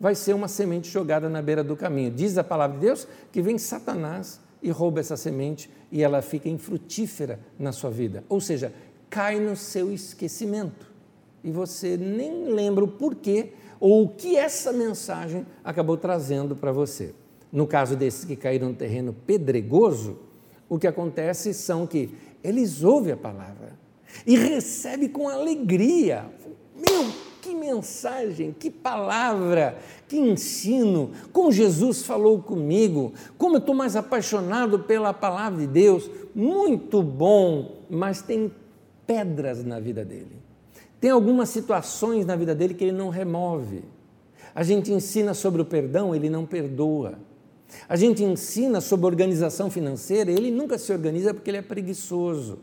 [0.00, 2.10] vai ser uma semente jogada na beira do caminho.
[2.10, 6.48] Diz a palavra de Deus que vem Satanás e rouba essa semente e ela fica
[6.48, 8.24] infrutífera na sua vida.
[8.28, 8.72] Ou seja,
[9.10, 10.86] cai no seu esquecimento
[11.42, 17.14] e você nem lembra o porquê ou o que essa mensagem acabou trazendo para você.
[17.50, 20.18] No caso desses que caíram no terreno pedregoso,
[20.68, 23.78] o que acontece são que eles ouvem a palavra
[24.26, 26.26] e recebem com alegria.
[26.74, 33.96] Meu que mensagem, que palavra, que ensino, como Jesus falou comigo, como eu estou mais
[33.96, 38.52] apaixonado pela palavra de Deus, muito bom, mas tem
[39.06, 40.36] pedras na vida dele.
[41.00, 43.82] Tem algumas situações na vida dele que ele não remove.
[44.54, 47.18] A gente ensina sobre o perdão, ele não perdoa.
[47.88, 52.58] A gente ensina sobre organização financeira, ele nunca se organiza porque ele é preguiçoso.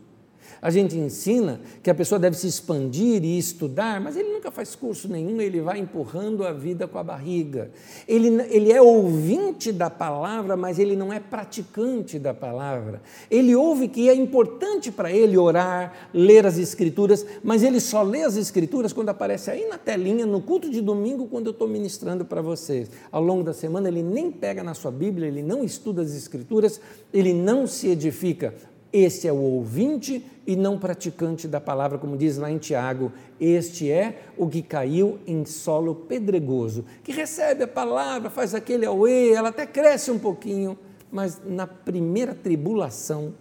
[0.66, 4.74] A gente ensina que a pessoa deve se expandir e estudar, mas ele nunca faz
[4.74, 7.70] curso nenhum, ele vai empurrando a vida com a barriga.
[8.08, 13.00] Ele, ele é ouvinte da palavra, mas ele não é praticante da palavra.
[13.30, 18.24] Ele ouve que é importante para ele orar, ler as Escrituras, mas ele só lê
[18.24, 22.24] as Escrituras quando aparece aí na telinha, no culto de domingo, quando eu estou ministrando
[22.24, 22.90] para vocês.
[23.12, 26.80] Ao longo da semana, ele nem pega na sua Bíblia, ele não estuda as Escrituras,
[27.14, 28.52] ele não se edifica.
[28.92, 33.12] Este é o ouvinte e não praticante da palavra, como diz lá em Tiago.
[33.40, 39.32] Este é o que caiu em solo pedregoso, que recebe a palavra, faz aquele auê,
[39.32, 40.78] ela até cresce um pouquinho,
[41.10, 43.34] mas na primeira tribulação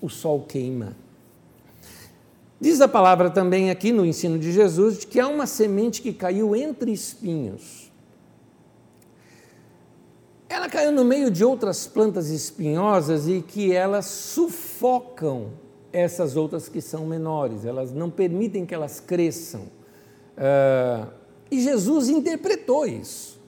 [0.00, 0.96] o sol queima.
[2.58, 6.56] Diz a palavra também aqui no ensino de Jesus que há uma semente que caiu
[6.56, 7.85] entre espinhos.
[10.48, 15.50] Ela caiu no meio de outras plantas espinhosas e que elas sufocam
[15.92, 19.62] essas outras que são menores, elas não permitem que elas cresçam.
[20.36, 21.08] Uh,
[21.50, 23.40] e Jesus interpretou isso.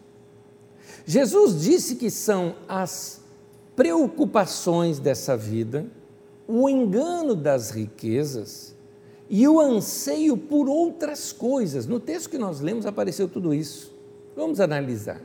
[1.05, 3.21] Jesus disse que são as
[3.77, 5.87] preocupações dessa vida,
[6.47, 8.75] o engano das riquezas
[9.29, 11.87] e o anseio por outras coisas.
[11.87, 13.93] No texto que nós lemos apareceu tudo isso.
[14.35, 15.21] Vamos analisar.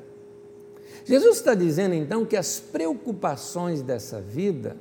[1.06, 4.78] Jesus está dizendo então que as preocupações dessa vida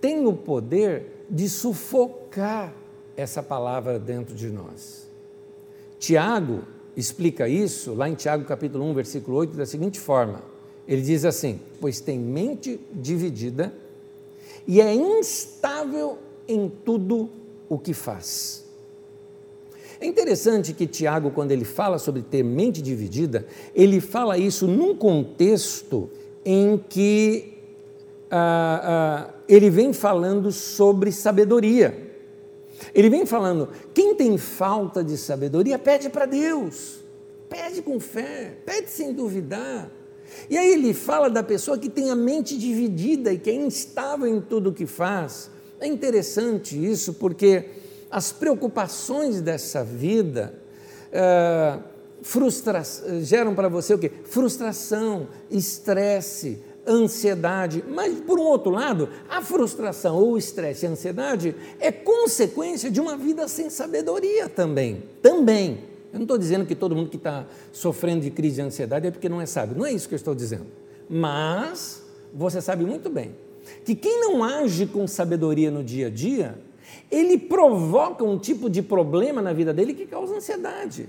[0.00, 2.74] têm o poder de sufocar
[3.16, 5.08] essa palavra dentro de nós.
[5.98, 6.62] Tiago
[6.96, 10.42] explica isso lá em Tiago capítulo 1, versículo 8, da seguinte forma:
[10.86, 13.72] ele diz assim: Pois tem mente dividida
[14.66, 17.28] e é instável em tudo
[17.68, 18.64] o que faz.
[20.00, 24.96] É interessante que Tiago, quando ele fala sobre ter mente dividida, ele fala isso num
[24.96, 26.08] contexto
[26.44, 27.58] em que
[28.30, 32.10] ah, ah, ele vem falando sobre sabedoria.
[32.94, 37.00] Ele vem falando: quem tem falta de sabedoria, pede para Deus,
[37.48, 39.90] pede com fé, pede sem duvidar.
[40.48, 44.26] E aí ele fala da pessoa que tem a mente dividida e que é instável
[44.26, 45.50] em tudo o que faz.
[45.78, 47.66] É interessante isso porque
[48.10, 50.54] as preocupações dessa vida
[51.12, 51.78] é,
[52.22, 52.82] frustra
[53.22, 54.10] geram para você o quê?
[54.24, 57.84] Frustração, estresse, ansiedade.
[57.88, 62.90] Mas, por um outro lado, a frustração ou o estresse e a ansiedade é consequência
[62.90, 65.04] de uma vida sem sabedoria também.
[65.22, 65.84] Também.
[66.12, 69.10] Eu não estou dizendo que todo mundo que está sofrendo de crise de ansiedade é
[69.10, 69.76] porque não é sábio.
[69.76, 70.66] Não é isso que eu estou dizendo.
[71.08, 72.02] Mas
[72.34, 73.34] você sabe muito bem
[73.84, 76.58] que quem não age com sabedoria no dia a dia,
[77.10, 81.08] ele provoca um tipo de problema na vida dele que causa ansiedade.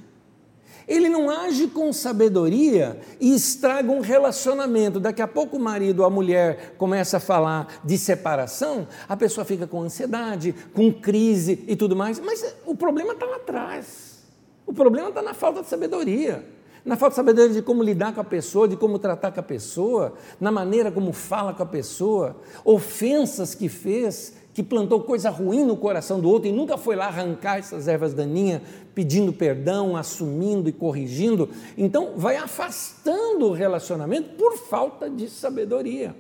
[0.88, 5.00] Ele não age com sabedoria e estraga um relacionamento.
[5.00, 9.46] Daqui a pouco o marido ou a mulher começa a falar de separação, a pessoa
[9.46, 14.24] fica com ansiedade, com crise e tudo mais, mas o problema está lá atrás.
[14.66, 16.44] O problema está na falta de sabedoria.
[16.84, 19.44] Na falta de sabedoria de como lidar com a pessoa, de como tratar com a
[19.44, 25.64] pessoa, na maneira como fala com a pessoa, ofensas que fez, que plantou coisa ruim
[25.64, 28.62] no coração do outro e nunca foi lá arrancar essas ervas daninhas,
[28.94, 31.50] pedindo perdão, assumindo e corrigindo.
[31.78, 36.16] Então, vai afastando o relacionamento por falta de sabedoria.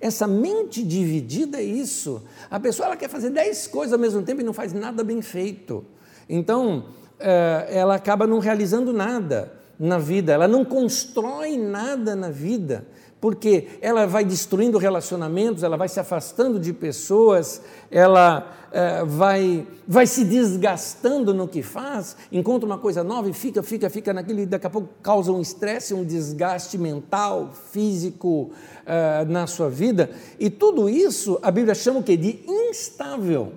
[0.00, 2.22] Essa mente dividida é isso.
[2.50, 5.20] A pessoa ela quer fazer dez coisas ao mesmo tempo e não faz nada bem
[5.22, 5.84] feito.
[6.28, 6.86] Então,
[7.18, 12.86] é, ela acaba não realizando nada na vida, ela não constrói nada na vida
[13.20, 20.06] porque ela vai destruindo relacionamentos, ela vai se afastando de pessoas, ela é, vai, vai
[20.06, 24.66] se desgastando no que faz, encontra uma coisa nova e fica, fica, fica naquele, daqui
[24.66, 28.50] a pouco causa um estresse, um desgaste mental, físico
[28.84, 32.16] é, na sua vida, e tudo isso a Bíblia chama o quê?
[32.16, 33.52] De instável.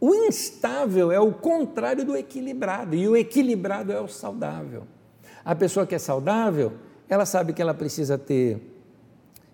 [0.00, 4.84] O instável é o contrário do equilibrado, e o equilibrado é o saudável.
[5.44, 6.72] A pessoa que é saudável,
[7.08, 8.71] ela sabe que ela precisa ter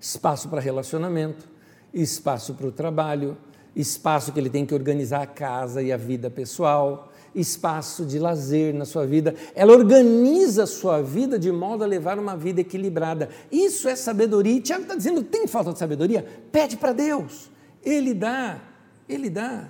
[0.00, 1.48] espaço para relacionamento,
[1.92, 3.36] espaço para o trabalho,
[3.74, 8.74] espaço que ele tem que organizar a casa e a vida pessoal, espaço de lazer
[8.74, 9.34] na sua vida.
[9.54, 13.28] Ela organiza a sua vida de modo a levar uma vida equilibrada.
[13.50, 14.56] Isso é sabedoria.
[14.56, 16.26] E Tiago está dizendo: tem falta de sabedoria?
[16.50, 17.50] Pede para Deus.
[17.84, 18.60] Ele dá,
[19.08, 19.68] ele dá.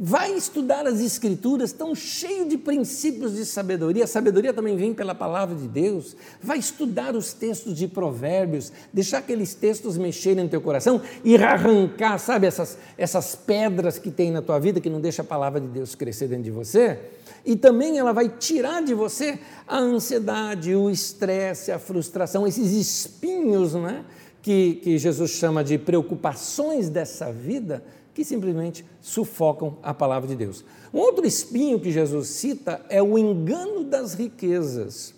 [0.00, 4.04] Vai estudar as Escrituras, estão cheios de princípios de sabedoria.
[4.04, 6.14] A sabedoria também vem pela palavra de Deus.
[6.40, 12.18] Vai estudar os textos de Provérbios, deixar aqueles textos mexerem no teu coração e arrancar,
[12.18, 15.66] sabe, essas, essas pedras que tem na tua vida que não deixa a palavra de
[15.66, 16.98] Deus crescer dentro de você.
[17.44, 23.74] E também ela vai tirar de você a ansiedade, o estresse, a frustração, esses espinhos,
[23.74, 24.04] né?
[24.40, 27.82] Que, que Jesus chama de preocupações dessa vida
[28.18, 30.64] que simplesmente sufocam a palavra de Deus.
[30.92, 35.14] Um outro espinho que Jesus cita é o engano das riquezas.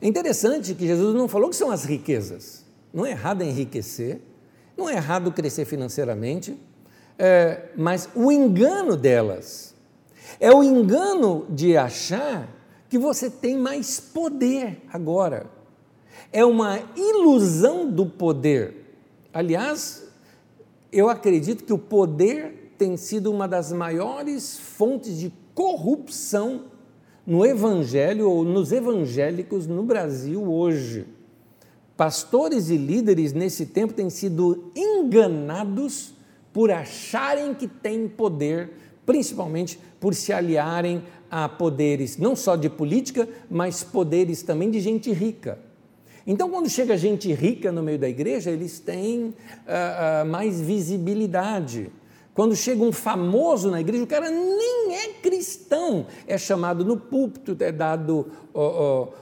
[0.00, 2.64] É interessante que Jesus não falou que são as riquezas.
[2.90, 4.18] Não é errado enriquecer,
[4.78, 6.58] não é errado crescer financeiramente,
[7.18, 9.74] é, mas o engano delas
[10.40, 12.48] é o engano de achar
[12.88, 15.44] que você tem mais poder agora.
[16.32, 18.86] É uma ilusão do poder.
[19.34, 20.07] Aliás,
[20.92, 26.66] eu acredito que o poder tem sido uma das maiores fontes de corrupção
[27.26, 31.06] no evangelho ou nos evangélicos no Brasil hoje.
[31.96, 36.14] Pastores e líderes nesse tempo têm sido enganados
[36.52, 38.70] por acharem que têm poder,
[39.04, 45.12] principalmente por se aliarem a poderes não só de política, mas poderes também de gente
[45.12, 45.58] rica.
[46.30, 51.90] Então, quando chega gente rica no meio da igreja, eles têm uh, uh, mais visibilidade.
[52.38, 57.56] Quando chega um famoso na igreja, o cara nem é cristão, é chamado no púlpito,
[57.58, 58.28] é dado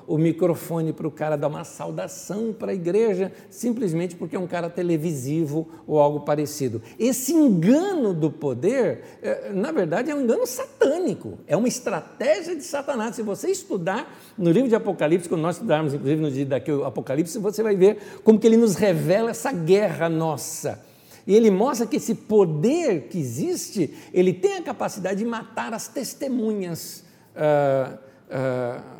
[0.07, 4.47] o microfone para o cara dar uma saudação para a igreja, simplesmente porque é um
[4.47, 6.82] cara televisivo ou algo parecido.
[6.99, 12.64] Esse engano do poder, é, na verdade, é um engano satânico, é uma estratégia de
[12.64, 13.16] Satanás.
[13.16, 16.84] Se você estudar no livro de Apocalipse, quando nós estudarmos, inclusive no dia daqui o
[16.84, 20.84] Apocalipse, você vai ver como que ele nos revela essa guerra nossa
[21.27, 25.89] e ele mostra que esse poder que existe, ele tem a capacidade de matar as
[25.89, 27.03] testemunhas
[27.35, 27.99] uh,
[28.31, 28.97] uh,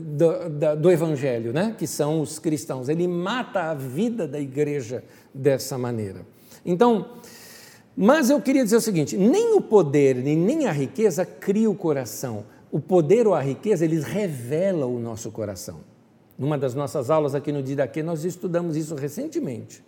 [0.00, 1.74] do, do, do, Evangelho, né?
[1.78, 2.88] que são os cristãos.
[2.88, 6.26] Ele mata a vida da igreja dessa maneira.
[6.64, 7.10] Então,
[7.96, 12.44] mas eu queria dizer o seguinte: nem o poder, nem a riqueza cria o coração.
[12.72, 15.80] o poder ou a riqueza, eles revelam o nosso coração.
[16.38, 19.82] Numa das nossas aulas aqui no Didaquê, nós estudamos isso recentemente,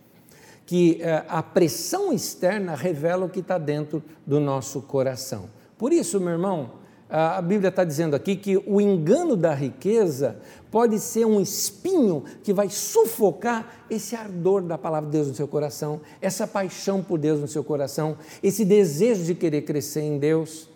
[0.69, 5.49] que eh, a pressão externa revela o que está dentro do nosso coração.
[5.79, 6.73] Por isso, meu irmão,
[7.09, 10.37] a Bíblia está dizendo aqui que o engano da riqueza
[10.71, 15.49] pode ser um espinho que vai sufocar esse ardor da palavra de Deus no seu
[15.49, 20.69] coração, essa paixão por Deus no seu coração, esse desejo de querer crescer em Deus.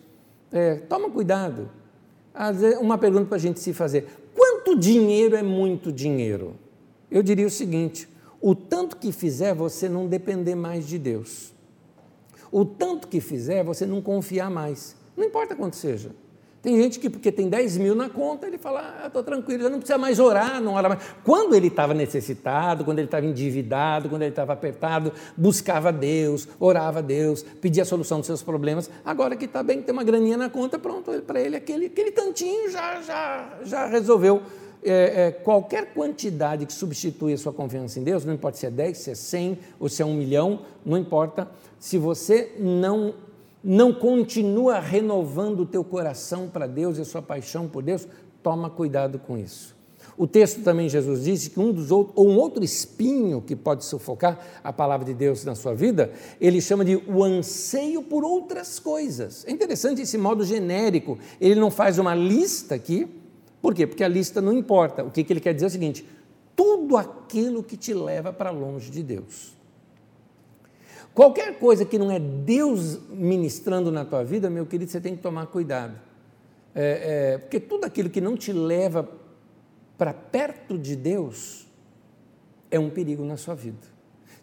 [0.51, 1.69] É, toma cuidado.
[2.81, 6.55] Uma pergunta para a gente se fazer: quanto dinheiro é muito dinheiro?
[7.11, 8.11] Eu diria o seguinte:
[8.43, 11.53] o tanto que fizer você não depender mais de Deus.
[12.51, 14.97] O tanto que fizer você não confiar mais.
[15.15, 16.11] Não importa quanto seja.
[16.61, 19.79] Tem gente que, porque tem 10 mil na conta, ele fala, ah, estou tranquilo, não
[19.79, 21.01] precisa mais orar, não ora mais.
[21.23, 26.99] Quando ele estava necessitado, quando ele estava endividado, quando ele estava apertado, buscava Deus, orava
[26.99, 28.89] a Deus, pedia a solução dos seus problemas.
[29.05, 32.69] Agora que está bem, tem uma graninha na conta, pronto, para ele aquele, aquele tantinho
[32.69, 34.41] já, já, já resolveu.
[34.85, 38.71] É, é, qualquer quantidade que substitui a sua confiança em Deus, não importa se é
[38.71, 43.13] 10, se é 100 ou se é um milhão, não importa, se você não
[43.63, 48.05] não continua renovando o teu coração para Deus e a sua paixão por Deus,
[48.43, 49.73] toma cuidado com isso.
[50.17, 53.83] O texto também, Jesus disse que um dos outros, ou um outro espinho que pode
[53.83, 58.79] sufocar a palavra de Deus na sua vida, ele chama de o anseio por outras
[58.79, 59.43] coisas.
[59.47, 63.07] É interessante esse modo genérico, ele não faz uma lista aqui,
[63.63, 63.87] por quê?
[63.87, 65.05] Porque a lista não importa.
[65.05, 66.05] O que, que ele quer dizer é o seguinte:
[66.53, 69.55] tudo aquilo que te leva para longe de Deus.
[71.13, 75.21] Qualquer coisa que não é Deus ministrando na tua vida, meu querido, você tem que
[75.21, 75.97] tomar cuidado.
[76.75, 79.09] É, é, porque tudo aquilo que não te leva
[79.97, 81.65] para perto de Deus
[82.69, 83.87] é um perigo na sua vida.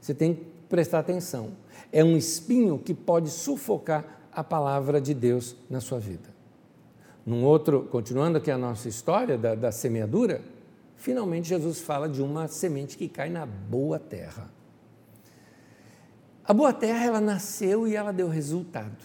[0.01, 1.51] Você tem que prestar atenção.
[1.93, 6.30] É um espinho que pode sufocar a palavra de Deus na sua vida.
[7.25, 10.41] Num outro, continuando aqui a nossa história da, da semeadura,
[10.97, 14.51] finalmente Jesus fala de uma semente que cai na boa terra.
[16.45, 18.97] A boa terra, ela nasceu e ela deu resultado.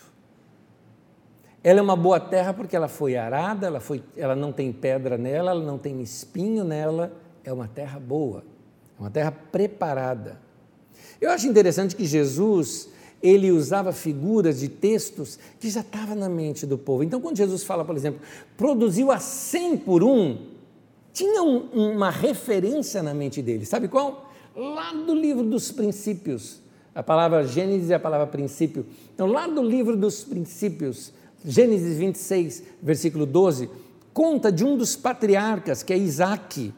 [1.64, 5.18] Ela é uma boa terra porque ela foi arada, ela, foi, ela não tem pedra
[5.18, 7.12] nela, ela não tem espinho nela,
[7.44, 8.44] é uma terra boa,
[8.98, 10.40] é uma terra preparada.
[11.20, 12.90] Eu acho interessante que Jesus,
[13.26, 17.04] ele usava figuras de textos que já estavam na mente do povo.
[17.04, 18.22] Então, quando Jesus fala, por exemplo,
[18.56, 20.38] produziu a 100 por um,
[21.12, 23.66] tinha um, uma referência na mente dele.
[23.66, 24.32] Sabe qual?
[24.56, 26.62] Lá do livro dos princípios.
[26.94, 28.86] A palavra Gênesis é a palavra princípio.
[29.14, 31.12] Então, lá do livro dos princípios,
[31.44, 33.70] Gênesis 26, versículo 12,
[34.14, 36.74] conta de um dos patriarcas, que é Isaac.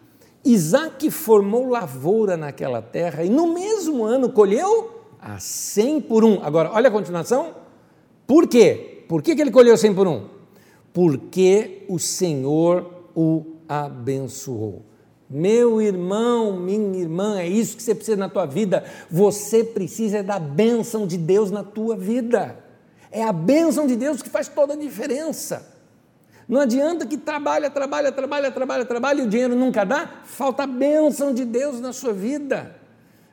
[0.45, 4.96] Isaac formou lavoura naquela terra e no mesmo ano colheu
[5.27, 6.41] a 100 por um.
[6.41, 7.53] Agora, olha a continuação.
[8.25, 9.03] Por quê?
[9.09, 10.25] Por que, que ele colheu 100 por um?
[10.93, 14.85] Porque o Senhor o abençoou.
[15.29, 18.85] Meu irmão, minha irmã, é isso que você precisa na tua vida.
[19.11, 22.57] Você precisa da bênção de Deus na tua vida.
[23.11, 25.75] É a bênção de Deus que faz toda a diferença.
[26.47, 30.21] Não adianta que trabalha, trabalha, trabalha, trabalha, trabalha e o dinheiro nunca dá.
[30.23, 32.86] Falta a bênção de Deus na sua vida.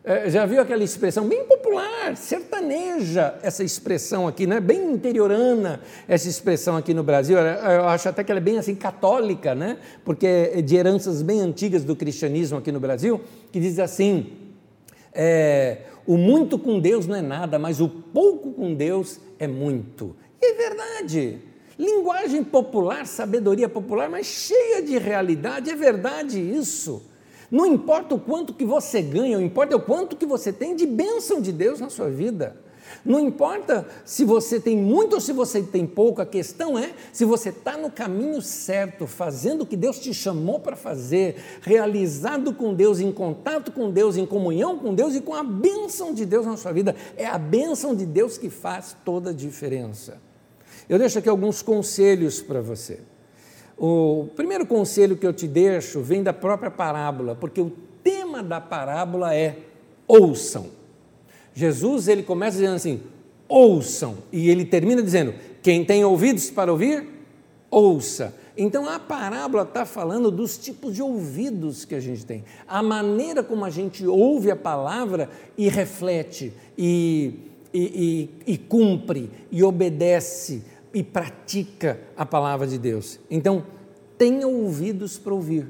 [0.07, 4.61] É, já viu aquela expressão bem popular, sertaneja, essa expressão aqui, né?
[4.61, 7.39] bem interiorana, essa expressão aqui no Brasil.
[7.39, 9.79] Eu acho até que ela é bem assim católica, né?
[10.05, 13.19] porque é de heranças bem antigas do cristianismo aqui no Brasil,
[13.51, 14.31] que diz assim:
[15.11, 20.15] é, o muito com Deus não é nada, mas o pouco com Deus é muito.
[20.39, 21.39] E é verdade.
[21.79, 27.14] Linguagem popular, sabedoria popular, mas cheia de realidade, é verdade isso.
[27.55, 30.85] Não importa o quanto que você ganha, não importa o quanto que você tem de
[30.85, 32.57] bênção de Deus na sua vida.
[33.05, 37.25] Não importa se você tem muito ou se você tem pouco, a questão é se
[37.25, 42.75] você está no caminho certo, fazendo o que Deus te chamou para fazer, realizado com
[42.75, 46.45] Deus, em contato com Deus, em comunhão com Deus e com a bênção de Deus
[46.45, 46.97] na sua vida.
[47.17, 50.21] É a bênção de Deus que faz toda a diferença.
[50.89, 53.14] Eu deixo aqui alguns conselhos para você.
[53.77, 57.73] O primeiro conselho que eu te deixo vem da própria parábola, porque o
[58.03, 59.59] tema da parábola é
[60.07, 60.67] ouçam.
[61.55, 63.01] Jesus ele começa dizendo assim:
[63.49, 67.07] ouçam, e ele termina dizendo: quem tem ouvidos para ouvir,
[67.71, 68.35] ouça.
[68.57, 73.43] Então a parábola está falando dos tipos de ouvidos que a gente tem, a maneira
[73.43, 77.35] como a gente ouve a palavra e reflete, e,
[77.73, 80.63] e, e, e cumpre, e obedece,
[80.95, 83.19] e pratica a palavra de Deus.
[83.29, 83.67] Então,
[84.17, 85.67] tenha ouvidos para ouvir.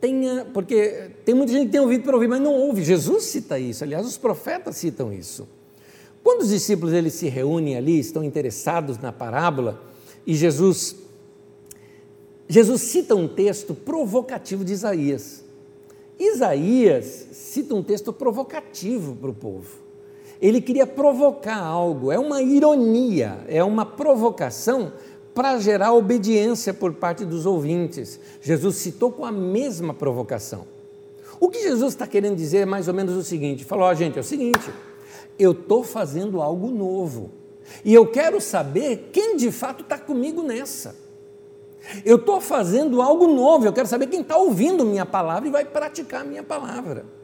[0.00, 2.82] Tenha, porque tem muita gente que tem ouvido para ouvir, mas não ouve.
[2.82, 5.46] Jesus cita isso, aliás, os profetas citam isso.
[6.24, 9.80] Quando os discípulos eles se reúnem ali, estão interessados na parábola,
[10.26, 10.96] e Jesus
[12.48, 15.42] Jesus cita um texto provocativo de Isaías.
[16.18, 19.70] Isaías cita um texto provocativo para o povo.
[20.42, 24.92] Ele queria provocar algo, é uma ironia, é uma provocação
[25.32, 28.18] para gerar obediência por parte dos ouvintes.
[28.40, 30.66] Jesus citou com a mesma provocação.
[31.38, 34.18] O que Jesus está querendo dizer é mais ou menos o seguinte: falou, ó, gente,
[34.18, 34.68] é o seguinte,
[35.38, 37.30] eu estou fazendo algo novo
[37.84, 40.96] e eu quero saber quem de fato está comigo nessa.
[42.04, 45.64] Eu estou fazendo algo novo, eu quero saber quem está ouvindo minha palavra e vai
[45.64, 47.21] praticar minha palavra.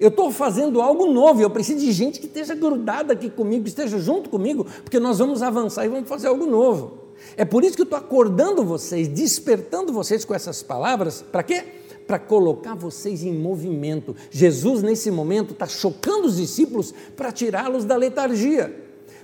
[0.00, 3.68] Eu estou fazendo algo novo, eu preciso de gente que esteja grudada aqui comigo, que
[3.68, 7.04] esteja junto comigo, porque nós vamos avançar e vamos fazer algo novo.
[7.36, 11.64] É por isso que eu estou acordando vocês, despertando vocês com essas palavras, para quê?
[12.06, 14.14] Para colocar vocês em movimento.
[14.30, 18.74] Jesus, nesse momento, está chocando os discípulos para tirá-los da letargia,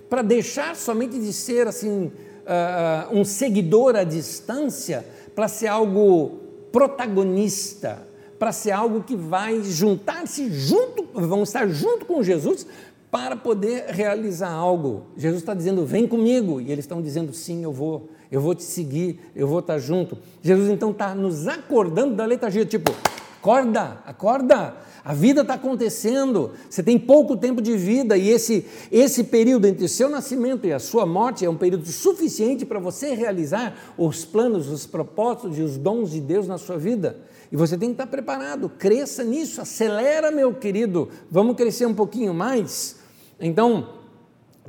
[0.08, 2.10] para deixar somente de ser assim
[2.40, 5.04] uh, um seguidor à distância,
[5.34, 6.38] para ser algo
[6.72, 8.08] protagonista,
[8.40, 12.66] para ser algo que vai juntar-se junto, vão estar junto com Jesus
[13.10, 15.08] para poder realizar algo.
[15.14, 18.62] Jesus está dizendo, vem comigo, e eles estão dizendo, sim, eu vou, eu vou te
[18.62, 20.16] seguir, eu vou estar junto.
[20.40, 22.90] Jesus então está nos acordando da letargia, tipo,
[23.38, 24.74] acorda, acorda,
[25.04, 29.84] a vida está acontecendo, você tem pouco tempo de vida e esse, esse período entre
[29.84, 34.24] o seu nascimento e a sua morte é um período suficiente para você realizar os
[34.24, 37.18] planos, os propósitos e os dons de Deus na sua vida.
[37.52, 42.32] E você tem que estar preparado, cresça nisso, acelera, meu querido, vamos crescer um pouquinho
[42.32, 42.96] mais.
[43.40, 43.94] Então,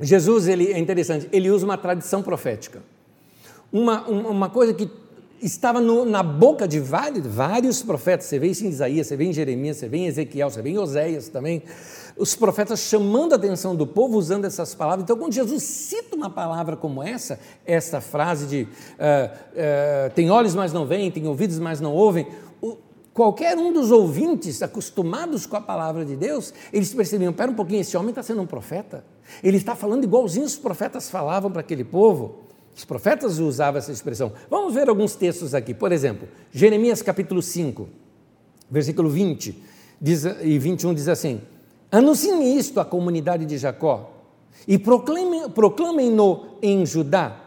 [0.00, 2.82] Jesus, ele é interessante, ele usa uma tradição profética.
[3.72, 4.90] Uma, uma coisa que
[5.40, 9.24] estava no, na boca de vários, vários profetas, você vê isso em Isaías, você vê
[9.24, 11.62] em Jeremias, você vê em Ezequiel, você vê em Oséias também,
[12.16, 15.04] os profetas chamando a atenção do povo usando essas palavras.
[15.04, 20.54] Então, quando Jesus cita uma palavra como essa, essa frase de uh, uh, tem olhos,
[20.54, 22.26] mas não veem, tem ouvidos, mas não ouvem,
[23.14, 27.82] Qualquer um dos ouvintes acostumados com a palavra de Deus, eles percebiam: pera um pouquinho,
[27.82, 29.04] esse homem está sendo um profeta.
[29.42, 32.40] Ele está falando igualzinho os profetas falavam para aquele povo.
[32.74, 34.32] Os profetas usavam essa expressão.
[34.48, 35.74] Vamos ver alguns textos aqui.
[35.74, 37.86] Por exemplo, Jeremias capítulo 5,
[38.70, 39.62] versículo 20
[40.00, 41.42] diz, e 21 diz assim:
[41.90, 44.10] Anunciem isto à comunidade de Jacó
[44.66, 46.16] e proclamem-no proclamem
[46.62, 47.40] em Judá.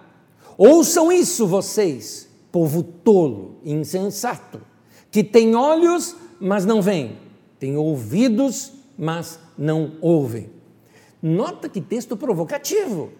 [0.59, 4.74] Ouçam isso, vocês, povo tolo e insensato
[5.15, 7.17] que tem olhos, mas não veem,
[7.57, 10.49] tem ouvidos, mas não ouvem.
[11.23, 13.13] Nota que texto provocativo.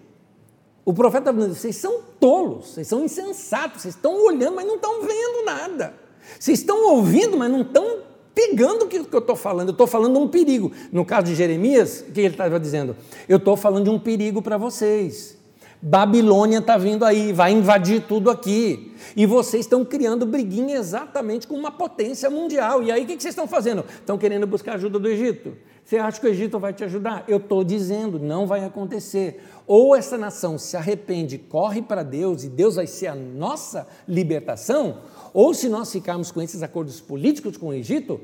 [0.84, 4.76] O profeta está dizendo: vocês são tolos, vocês são insensatos, vocês estão olhando, mas não
[4.76, 5.94] estão vendo nada.
[6.38, 8.00] Vocês estão ouvindo, mas não estão
[8.34, 9.70] pegando o que eu estou falando.
[9.70, 10.74] Eu estou falando de um perigo.
[10.92, 12.94] No caso de Jeremias, o que ele estava dizendo?
[13.26, 15.38] Eu estou falando de um perigo para vocês.
[15.82, 18.94] Babilônia está vindo aí, vai invadir tudo aqui.
[19.16, 22.82] E vocês estão criando briguinha exatamente com uma potência mundial.
[22.82, 23.86] E aí o que vocês estão fazendo?
[23.88, 25.54] Estão querendo buscar ajuda do Egito.
[25.84, 27.24] Você acha que o Egito vai te ajudar?
[27.28, 29.44] Eu estou dizendo, não vai acontecer.
[29.68, 35.00] Ou essa nação se arrepende, corre para Deus e Deus vai ser a nossa libertação,
[35.34, 38.20] ou se nós ficarmos com esses acordos políticos com o Egito,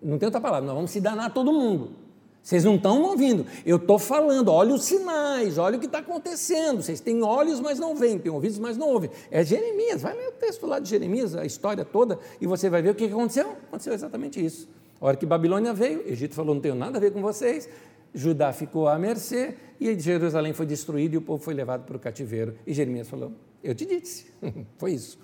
[0.00, 2.01] não tem outra palavra, nós vamos se danar todo mundo.
[2.42, 3.46] Vocês não estão ouvindo.
[3.64, 6.82] Eu estou falando, olha os sinais, olha o que está acontecendo.
[6.82, 9.10] Vocês têm olhos, mas não veem, têm ouvidos, mas não ouvem.
[9.30, 12.82] É Jeremias, vai ler o texto lá de Jeremias, a história toda, e você vai
[12.82, 13.52] ver o que aconteceu.
[13.68, 14.68] Aconteceu exatamente isso.
[15.00, 17.68] A hora que Babilônia veio, Egito falou: não tenho nada a ver com vocês.
[18.14, 22.00] Judá ficou à mercê e Jerusalém foi destruído e o povo foi levado para o
[22.00, 22.56] cativeiro.
[22.66, 23.32] E Jeremias falou:
[23.62, 24.26] Eu te disse.
[24.78, 25.18] foi isso.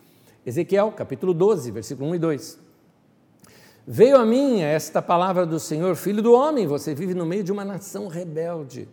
[0.46, 2.67] Ezequiel, capítulo 12, versículo 1 e 2.
[3.90, 7.50] Veio a mim esta palavra do Senhor, filho do homem, você vive no meio de
[7.50, 8.86] uma nação rebelde.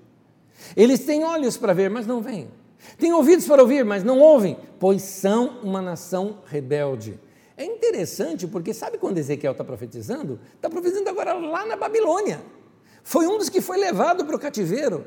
[0.74, 2.48] Eles têm olhos para ver, mas não veem.
[2.98, 7.20] Têm ouvidos para ouvir, mas não ouvem, pois são uma nação rebelde.
[7.58, 10.40] É interessante porque sabe quando Ezequiel está profetizando?
[10.56, 12.40] Está profetizando agora lá na Babilônia.
[13.04, 15.04] Foi um dos que foi levado para o cativeiro.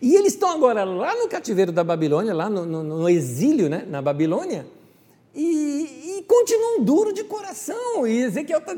[0.00, 3.84] E eles estão agora lá no cativeiro da Babilônia, lá no, no, no exílio, né,
[3.88, 4.68] na Babilônia,
[5.36, 8.06] e, e continuam duro de coração.
[8.06, 8.74] E Ezequiel está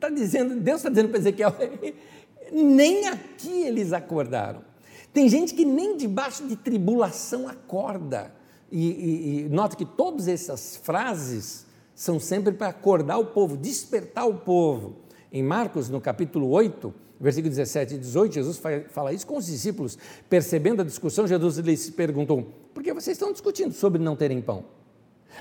[0.00, 1.54] tá dizendo, Deus está dizendo para Ezequiel,
[2.52, 4.64] nem aqui eles acordaram.
[5.12, 8.34] Tem gente que nem debaixo de tribulação acorda.
[8.70, 14.26] E, e, e nota que todas essas frases são sempre para acordar o povo, despertar
[14.26, 14.96] o povo.
[15.30, 19.96] Em Marcos, no capítulo 8, versículo 17 e 18, Jesus fala isso com os discípulos.
[20.28, 24.64] Percebendo a discussão, Jesus lhes perguntou: por que vocês estão discutindo sobre não terem pão?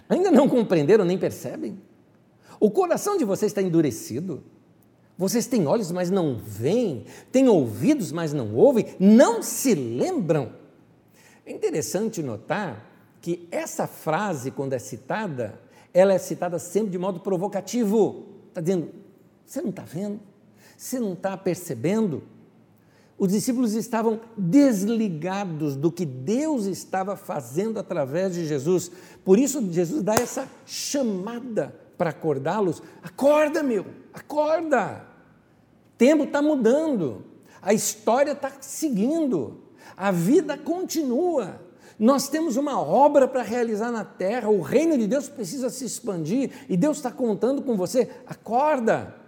[0.10, 1.80] Ainda não compreenderam nem percebem?
[2.60, 4.44] O coração de vocês está endurecido?
[5.18, 10.54] Vocês têm olhos, mas não veem, têm ouvidos, mas não ouvem, não se lembram.
[11.46, 12.90] É interessante notar
[13.22, 15.60] que essa frase, quando é citada,
[15.94, 18.26] ela é citada sempre de modo provocativo.
[18.50, 18.90] Está dizendo,
[19.46, 20.20] você não está vendo?
[20.78, 22.24] Você não está percebendo?
[23.22, 28.92] Os discípulos estavam desligados do que Deus estava fazendo através de Jesus.
[29.24, 35.06] Por isso, Jesus dá essa chamada para acordá-los: acorda, meu, acorda.
[35.94, 37.24] O tempo está mudando,
[37.62, 39.60] a história está seguindo,
[39.96, 41.62] a vida continua.
[42.00, 46.50] Nós temos uma obra para realizar na terra, o reino de Deus precisa se expandir
[46.68, 48.10] e Deus está contando com você.
[48.26, 49.22] Acorda!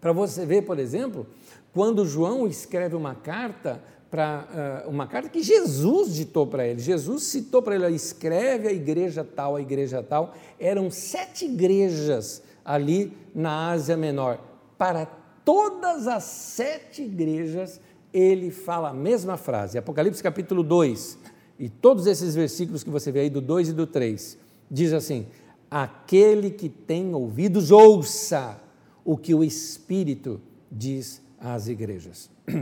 [0.00, 1.26] Para você ver, por exemplo,
[1.72, 6.80] quando João escreve uma carta para uh, uma carta que Jesus ditou para ele.
[6.80, 10.34] Jesus citou para ele: escreve a igreja tal, a igreja tal.
[10.58, 14.38] Eram sete igrejas ali na Ásia Menor.
[14.76, 15.06] Para
[15.44, 17.80] todas as sete igrejas,
[18.12, 19.78] ele fala a mesma frase.
[19.78, 21.18] Apocalipse capítulo 2,
[21.58, 24.36] e todos esses versículos que você vê aí do 2 e do 3,
[24.68, 25.28] diz assim:
[25.70, 28.60] Aquele que tem ouvidos, ouça
[29.04, 30.40] o que o Espírito
[30.70, 32.30] diz às igrejas.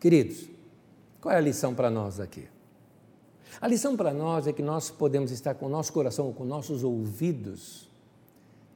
[0.00, 0.48] Queridos,
[1.20, 2.48] qual é a lição para nós aqui?
[3.60, 6.82] A lição para nós é que nós podemos estar com o nosso coração, com nossos
[6.82, 7.88] ouvidos,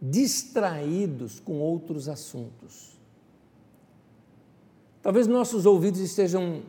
[0.01, 2.97] distraídos com outros assuntos.
[5.03, 6.63] Talvez nossos ouvidos estejam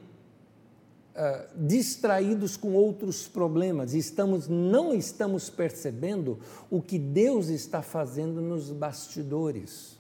[1.16, 6.40] uh, distraídos com outros problemas e estamos, não estamos percebendo
[6.70, 9.99] o que Deus está fazendo nos bastidores.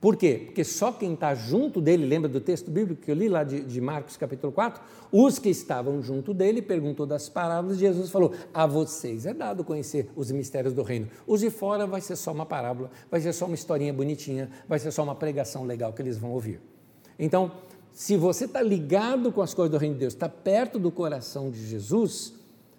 [0.00, 0.42] Por quê?
[0.46, 3.60] Porque só quem está junto dele, lembra do texto bíblico que eu li lá de,
[3.60, 4.80] de, Marcos capítulo 4?
[5.10, 10.08] Os que estavam junto dele perguntou das parábolas, Jesus falou: A vocês é dado conhecer
[10.14, 11.08] os mistérios do reino.
[11.26, 14.78] Os de fora vai ser só uma parábola, vai ser só uma historinha bonitinha, vai
[14.78, 16.60] ser só uma pregação legal que eles vão ouvir.
[17.18, 17.50] Então,
[17.92, 21.50] se você está ligado com as coisas do reino de Deus, está perto do coração
[21.50, 22.34] de Jesus,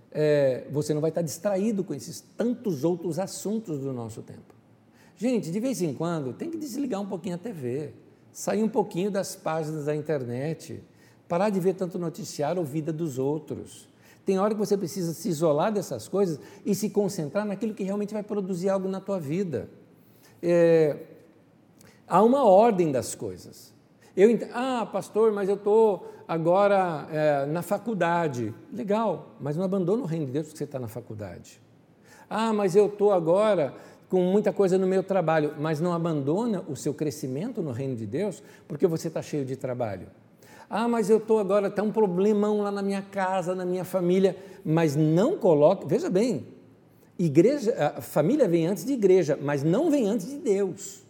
[0.09, 4.58] é, você não vai estar tá distraído com esses tantos outros assuntos do nosso tempo.
[5.19, 7.91] Gente, de vez em quando tem que desligar um pouquinho a TV,
[8.31, 10.81] sair um pouquinho das páginas da internet,
[11.27, 13.89] parar de ver tanto noticiário ou vida dos outros.
[14.25, 18.13] Tem hora que você precisa se isolar dessas coisas e se concentrar naquilo que realmente
[18.13, 19.69] vai produzir algo na tua vida.
[20.41, 20.95] É,
[22.07, 23.73] há uma ordem das coisas.
[24.15, 28.53] Eu ah, pastor, mas eu estou agora é, na faculdade.
[28.71, 31.61] Legal, mas não abandona o reino de Deus porque você está na faculdade.
[32.29, 33.75] Ah, mas eu estou agora
[34.09, 38.07] com muita coisa no meu trabalho, mas não abandona o seu crescimento no reino de
[38.07, 40.07] Deus porque você está cheio de trabalho.
[40.69, 44.35] Ah, mas eu estou agora, está um problemão lá na minha casa, na minha família,
[44.63, 46.47] mas não coloque, veja bem,
[47.17, 51.03] igreja, a família vem antes de igreja, mas não vem antes de Deus.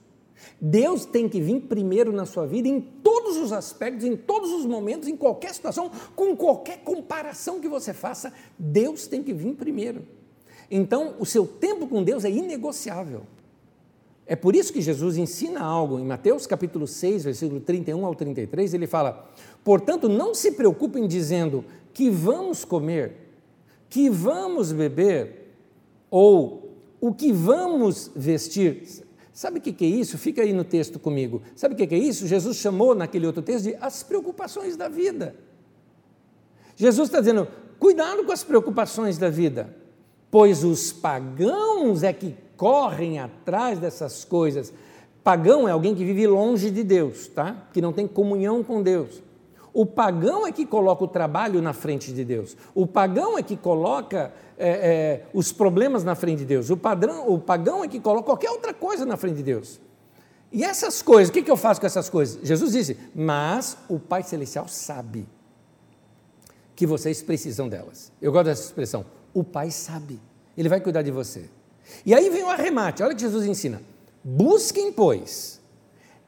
[0.62, 4.66] Deus tem que vir primeiro na sua vida em todos os aspectos, em todos os
[4.66, 10.06] momentos, em qualquer situação, com qualquer comparação que você faça, Deus tem que vir primeiro.
[10.70, 13.24] Então, o seu tempo com Deus é inegociável.
[14.26, 18.76] É por isso que Jesus ensina algo em Mateus capítulo 6, versículo 31 ao 33,
[18.76, 19.28] ele fala:
[19.64, 23.16] "Portanto, não se preocupem dizendo que vamos comer,
[23.90, 25.56] que vamos beber
[26.12, 28.84] ou o que vamos vestir".
[29.34, 30.18] Sabe o que é isso?
[30.18, 31.42] Fica aí no texto comigo.
[31.56, 32.28] Sabe o que é isso?
[32.28, 35.34] Jesus chamou naquele outro texto de as preocupações da vida.
[36.76, 37.48] Jesus está dizendo:
[37.80, 39.79] cuidado com as preocupações da vida
[40.32, 44.74] pois os pagãos é que correm atrás dessas coisas.
[45.24, 47.68] Pagão é alguém que vive longe de Deus, tá?
[47.74, 49.22] Que não tem comunhão com Deus.
[49.74, 52.58] O pagão é que coloca o trabalho na frente de Deus.
[52.74, 56.70] O pagão é que coloca é, é, os problemas na frente de Deus.
[56.70, 59.80] O, padrão, o pagão é que coloca qualquer outra coisa na frente de Deus.
[60.52, 62.40] E essas coisas, o que, que eu faço com essas coisas?
[62.46, 65.28] Jesus disse, mas o Pai Celestial sabe
[66.76, 68.12] que vocês precisam delas.
[68.22, 70.20] Eu gosto dessa expressão o Pai sabe,
[70.58, 71.50] Ele vai cuidar de você.
[72.06, 73.82] E aí vem o arremate, olha o que Jesus ensina:
[74.24, 75.60] busquem, pois,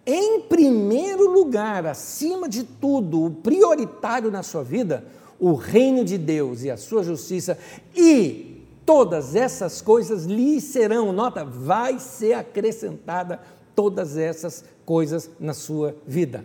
[0.05, 5.05] em primeiro lugar, acima de tudo, o prioritário na sua vida,
[5.39, 7.57] o reino de Deus e a sua justiça,
[7.95, 13.39] e todas essas coisas lhe serão, nota, vai ser acrescentada
[13.75, 16.43] todas essas coisas na sua vida.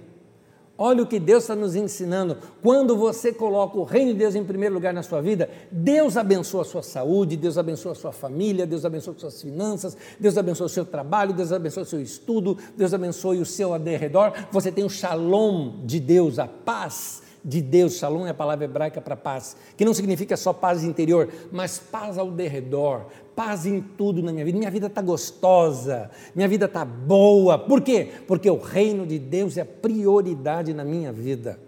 [0.79, 2.37] Olha o que Deus está nos ensinando.
[2.63, 6.63] Quando você coloca o reino de Deus em primeiro lugar na sua vida, Deus abençoa
[6.63, 10.67] a sua saúde, Deus abençoa a sua família, Deus abençoa as suas finanças, Deus abençoa
[10.67, 14.33] o seu trabalho, Deus abençoa o seu estudo, Deus abençoe o seu redor.
[14.53, 17.95] Você tem o shalom de Deus, a paz de Deus.
[17.95, 22.19] Shalom é a palavra hebraica para paz, que não significa só paz interior, mas paz
[22.19, 23.07] ao derredor,
[23.37, 24.59] paz em tudo na minha vida.
[24.59, 27.59] Minha vida está gostosa, minha vida está boa.
[27.59, 28.09] Por quê?
[28.27, 31.61] Porque o reino de Deus é prioridade na minha vida.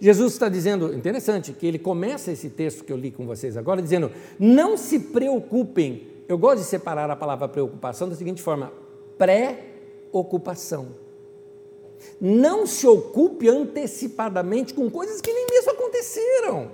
[0.00, 3.80] Jesus está dizendo, interessante, que ele começa esse texto que eu li com vocês agora,
[3.80, 8.72] dizendo: não se preocupem eu gosto de separar a palavra preocupação da seguinte forma:
[9.18, 10.88] pré-ocupação.
[12.20, 16.70] Não se ocupe antecipadamente com coisas que nem mesmo aconteceram.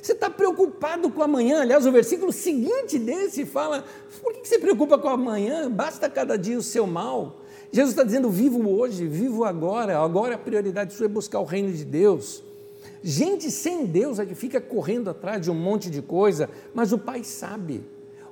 [0.00, 1.62] Você está preocupado com amanhã.
[1.62, 3.84] Aliás, o versículo seguinte desse fala:
[4.22, 5.70] por que você preocupa com amanhã?
[5.70, 7.40] Basta cada dia o seu mal.
[7.72, 9.98] Jesus está dizendo: vivo hoje, vivo agora.
[9.98, 12.42] Agora a prioridade sua é buscar o reino de Deus.
[13.02, 16.98] Gente sem Deus é que fica correndo atrás de um monte de coisa, mas o
[16.98, 17.84] Pai sabe.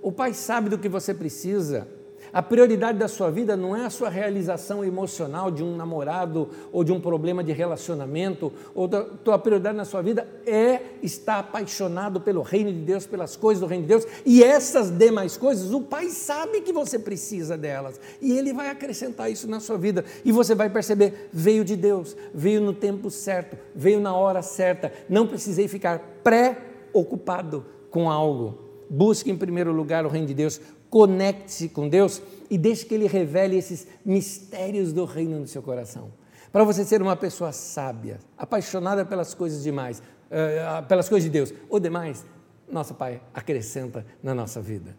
[0.03, 1.89] O Pai sabe do que você precisa.
[2.37, 6.85] A prioridade da sua vida não é a sua realização emocional de um namorado ou
[6.85, 12.21] de um problema de relacionamento, ou da, a prioridade na sua vida é estar apaixonado
[12.21, 15.81] pelo reino de Deus, pelas coisas do reino de Deus, e essas demais coisas, o
[15.81, 20.31] Pai sabe que você precisa delas, e Ele vai acrescentar isso na sua vida, e
[20.31, 25.27] você vai perceber: veio de Deus, veio no tempo certo, veio na hora certa, não
[25.27, 28.67] precisei ficar pré-ocupado com algo.
[28.89, 30.61] Busque em primeiro lugar o reino de Deus,
[30.97, 36.11] conecte-se com Deus e deixe que Ele revele esses mistérios do reino no seu coração.
[36.51, 41.53] Para você ser uma pessoa sábia, apaixonada pelas coisas demais, uh, pelas coisas de Deus,
[41.69, 42.25] ou demais,
[42.67, 44.97] nosso Pai acrescenta na nossa vida.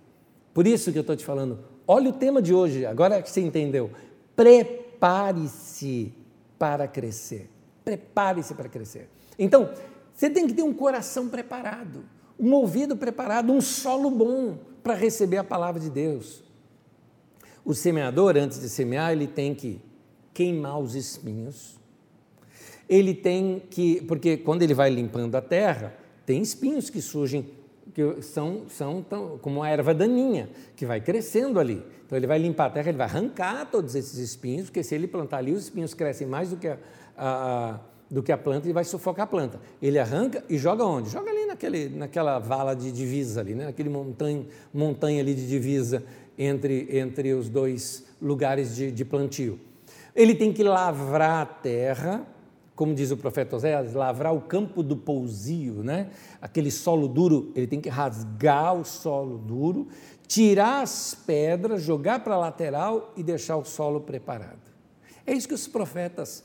[0.53, 3.41] Por isso que eu estou te falando, olha o tema de hoje, agora que você
[3.41, 3.89] entendeu.
[4.35, 6.13] Prepare-se
[6.59, 7.49] para crescer.
[7.83, 9.09] Prepare-se para crescer.
[9.39, 9.71] Então,
[10.13, 12.03] você tem que ter um coração preparado,
[12.39, 16.41] um ouvido preparado, um solo bom para receber a palavra de Deus.
[17.65, 19.81] O semeador, antes de semear, ele tem que
[20.33, 21.77] queimar os espinhos.
[22.87, 25.93] Ele tem que, porque quando ele vai limpando a terra,
[26.25, 27.49] tem espinhos que surgem,
[27.93, 31.83] que são, são tão, como uma erva daninha, que vai crescendo ali.
[32.05, 35.05] Então ele vai limpar a terra, ele vai arrancar todos esses espinhos, porque se ele
[35.05, 36.77] plantar ali, os espinhos crescem mais do que a,
[37.17, 37.79] a
[38.09, 39.59] do que a planta e vai sufocar a planta.
[39.81, 41.09] Ele arranca e joga onde?
[41.09, 43.65] Joga ali naquele, naquela vala de divisa ali, né?
[43.65, 46.03] naquele montanha, montanha ali de divisa
[46.37, 49.59] entre, entre os dois lugares de, de plantio.
[50.15, 52.25] Ele tem que lavrar a terra,
[52.75, 56.09] como diz o profeta Oséias, lavrar o campo do pousio, né?
[56.41, 59.87] aquele solo duro, ele tem que rasgar o solo duro,
[60.27, 64.59] tirar as pedras, jogar para a lateral e deixar o solo preparado.
[65.25, 66.43] É isso que os profetas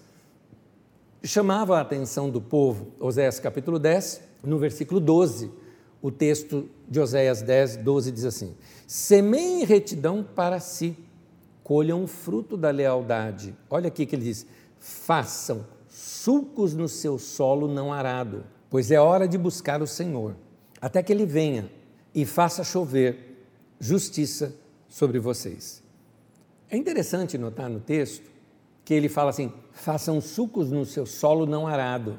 [1.25, 5.51] chamava a atenção do povo, Oséias capítulo 10, no versículo 12,
[6.01, 8.55] o texto de Oséias 10, 12 diz assim:
[8.87, 10.97] Semeiem retidão para si,
[11.63, 13.55] colham o fruto da lealdade.
[13.71, 14.47] Olha aqui que ele diz:
[14.79, 20.35] façam sulcos no seu solo não arado, pois é hora de buscar o Senhor,
[20.81, 21.71] até que ele venha
[22.15, 23.47] e faça chover
[23.79, 24.55] justiça
[24.89, 25.83] sobre vocês.
[26.69, 28.32] É interessante notar no texto
[28.85, 32.19] que ele fala assim: façam sucos no seu solo não arado.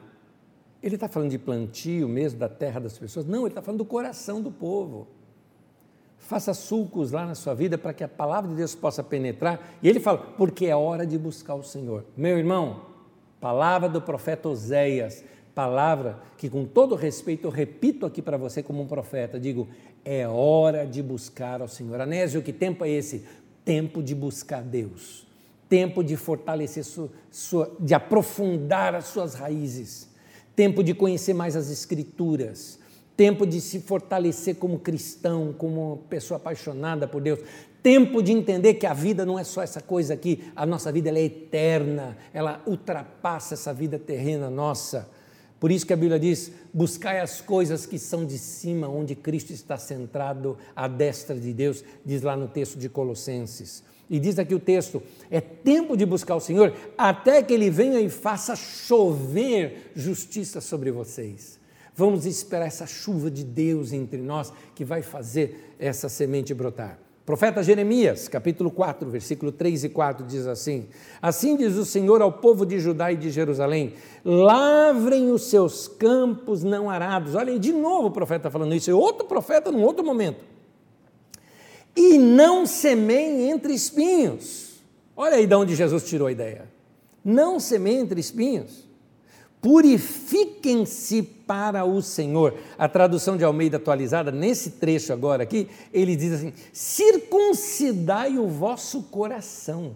[0.82, 3.26] Ele está falando de plantio mesmo da terra das pessoas?
[3.26, 5.08] Não, ele está falando do coração do povo.
[6.18, 9.78] Faça sulcos lá na sua vida para que a palavra de Deus possa penetrar.
[9.82, 12.06] E ele fala, porque é hora de buscar o Senhor.
[12.16, 12.82] Meu irmão,
[13.40, 15.24] palavra do profeta Oséias,
[15.56, 19.70] palavra que, com todo respeito, eu repito aqui para você como um profeta: digo,
[20.04, 22.00] é hora de buscar ao Senhor.
[22.02, 23.26] Anésio, que tempo é esse?
[23.64, 25.26] Tempo de buscar Deus
[25.74, 30.08] tempo de fortalecer, sua, sua, de aprofundar as suas raízes,
[30.56, 32.78] tempo de conhecer mais as Escrituras,
[33.18, 37.40] tempo de se fortalecer como cristão, como pessoa apaixonada por Deus,
[37.82, 41.10] tempo de entender que a vida não é só essa coisa aqui, a nossa vida
[41.10, 45.10] é eterna, ela ultrapassa essa vida terrena nossa.
[45.60, 49.52] Por isso que a Bíblia diz: buscai as coisas que são de cima, onde Cristo
[49.52, 53.84] está centrado à destra de Deus, diz lá no texto de Colossenses.
[54.10, 58.00] E diz aqui o texto: é tempo de buscar o Senhor até que Ele venha
[58.00, 61.60] e faça chover justiça sobre vocês.
[61.96, 67.00] Vamos esperar essa chuva de Deus entre nós que vai fazer essa semente brotar.
[67.26, 70.88] Profeta Jeremias, capítulo 4, versículo 3 e 4 diz assim:
[71.22, 73.94] Assim diz o Senhor ao povo de Judá e de Jerusalém:
[74.26, 77.36] lavrem os seus campos não arados.
[77.36, 80.53] Olha aí, de novo o profeta falando isso, é outro profeta num outro momento
[81.96, 84.82] e não semeiem entre espinhos.
[85.16, 86.66] Olha aí de onde Jesus tirou a ideia.
[87.24, 88.84] Não semeiem entre espinhos.
[89.62, 92.56] Purifiquem-se para o Senhor.
[92.78, 99.04] A tradução de Almeida atualizada, nesse trecho agora aqui, ele diz assim: circuncidai o vosso
[99.04, 99.96] coração.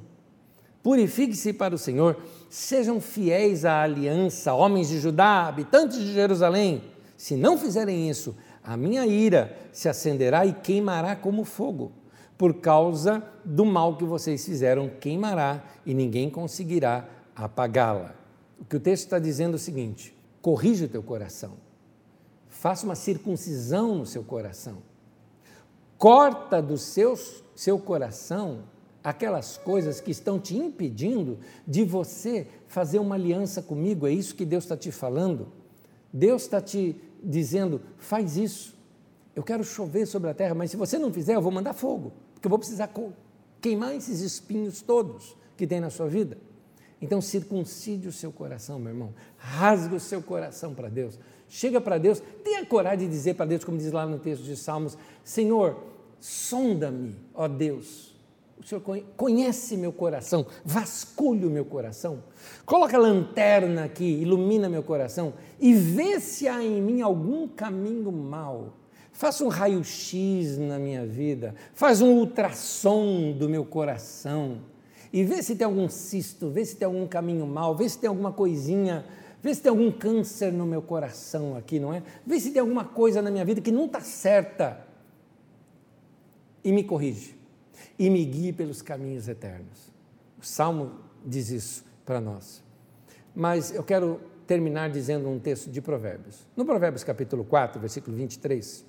[0.82, 2.16] Purifiquem-se para o Senhor.
[2.50, 6.82] Sejam fiéis à aliança, homens de Judá, habitantes de Jerusalém.
[7.18, 8.34] Se não fizerem isso,
[8.68, 11.93] a minha ira se acenderá e queimará como fogo.
[12.38, 18.13] Por causa do mal que vocês fizeram, queimará e ninguém conseguirá apagá-la.
[18.59, 21.53] O que o texto está dizendo é o seguinte: corrija o teu coração,
[22.49, 24.80] faça uma circuncisão no seu coração,
[25.97, 27.18] Corta do seu,
[27.55, 28.65] seu coração
[29.03, 34.05] aquelas coisas que estão te impedindo de você fazer uma aliança comigo.
[34.05, 35.47] É isso que Deus está te falando.
[36.13, 38.76] Deus está te dizendo: faz isso.
[39.36, 42.11] Eu quero chover sobre a terra, mas se você não fizer, eu vou mandar fogo,
[42.34, 42.91] porque eu vou precisar
[43.61, 46.38] queimar esses espinhos todos que tem na sua vida.
[47.01, 49.13] Então, circuncide o seu coração, meu irmão.
[49.38, 51.20] Rasga o seu coração para Deus.
[51.47, 54.57] Chega para Deus, tenha coragem de dizer para Deus, como diz lá no texto de
[54.57, 55.78] Salmos: Senhor,
[56.20, 58.07] sonda-me, ó Deus.
[58.60, 58.82] O Senhor
[59.16, 62.24] conhece meu coração, vasculhe o meu coração.
[62.66, 68.12] Coloca a lanterna aqui, ilumina meu coração e vê se há em mim algum caminho
[68.12, 68.74] mau.
[69.14, 74.62] Faça um raio-x na minha vida, faz um ultrassom do meu coração
[75.14, 78.08] e vê se tem algum cisto, vê se tem algum caminho mal, vê se tem
[78.08, 79.05] alguma coisinha,
[79.41, 82.03] vê se tem algum câncer no meu coração aqui, não é?
[82.26, 84.86] Vê se tem alguma coisa na minha vida que não está certa
[86.64, 87.37] e me corrige
[87.97, 89.91] e me guie pelos caminhos eternos.
[90.39, 92.63] O Salmo diz isso para nós.
[93.36, 96.47] Mas eu quero terminar dizendo um texto de Provérbios.
[96.55, 98.86] No Provérbios capítulo 4, versículo 23,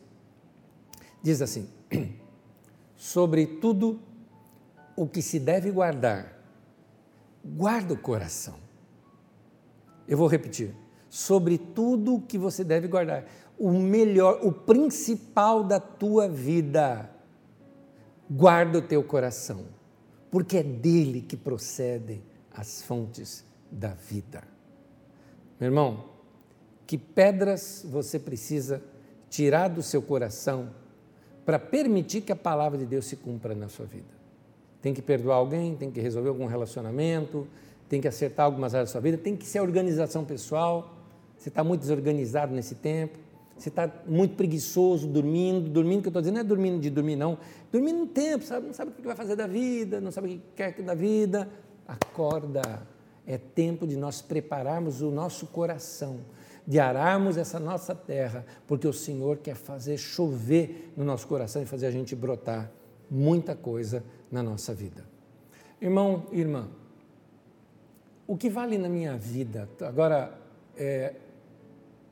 [1.22, 1.68] diz assim:
[2.96, 4.00] Sobre tudo
[4.96, 6.38] o que se deve guardar,
[7.44, 8.54] guarda o coração.
[10.06, 10.74] Eu vou repetir.
[11.10, 13.24] Sobre tudo o que você deve guardar,
[13.58, 17.10] o melhor, o principal da tua vida,
[18.30, 19.66] guarda o teu coração,
[20.30, 22.22] porque é dele que procedem
[22.52, 24.42] as fontes da vida.
[25.60, 26.04] Meu irmão,
[26.86, 28.82] que pedras você precisa
[29.28, 30.70] tirar do seu coração
[31.44, 34.18] para permitir que a palavra de Deus se cumpra na sua vida?
[34.80, 37.46] tem que perdoar alguém, tem que resolver algum relacionamento,
[37.88, 40.94] tem que acertar algumas áreas da sua vida, tem que ser organização pessoal.
[41.36, 43.18] Você está muito desorganizado nesse tempo,
[43.58, 47.16] você está muito preguiçoso, dormindo, dormindo, que eu estou dizendo não é dormindo de dormir,
[47.16, 47.36] não.
[47.72, 48.66] Dormindo no tempo, sabe?
[48.68, 51.48] não sabe o que vai fazer da vida, não sabe o que quer da vida.
[51.86, 52.86] Acorda,
[53.26, 56.20] é tempo de nós prepararmos o nosso coração,
[56.66, 61.66] de ararmos essa nossa terra, porque o Senhor quer fazer chover no nosso coração e
[61.66, 62.70] fazer a gente brotar
[63.10, 65.04] muita coisa na nossa vida.
[65.80, 66.68] Irmão irmã,
[68.26, 70.38] o que vale na minha vida, agora,
[70.76, 71.14] é,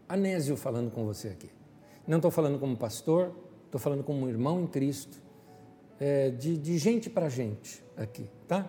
[0.08, 1.50] Anésio falando com você aqui.
[2.06, 3.32] Não estou falando como pastor,
[3.64, 5.20] estou falando como um irmão em Cristo,
[5.98, 8.66] é, de, de gente para gente aqui, tá?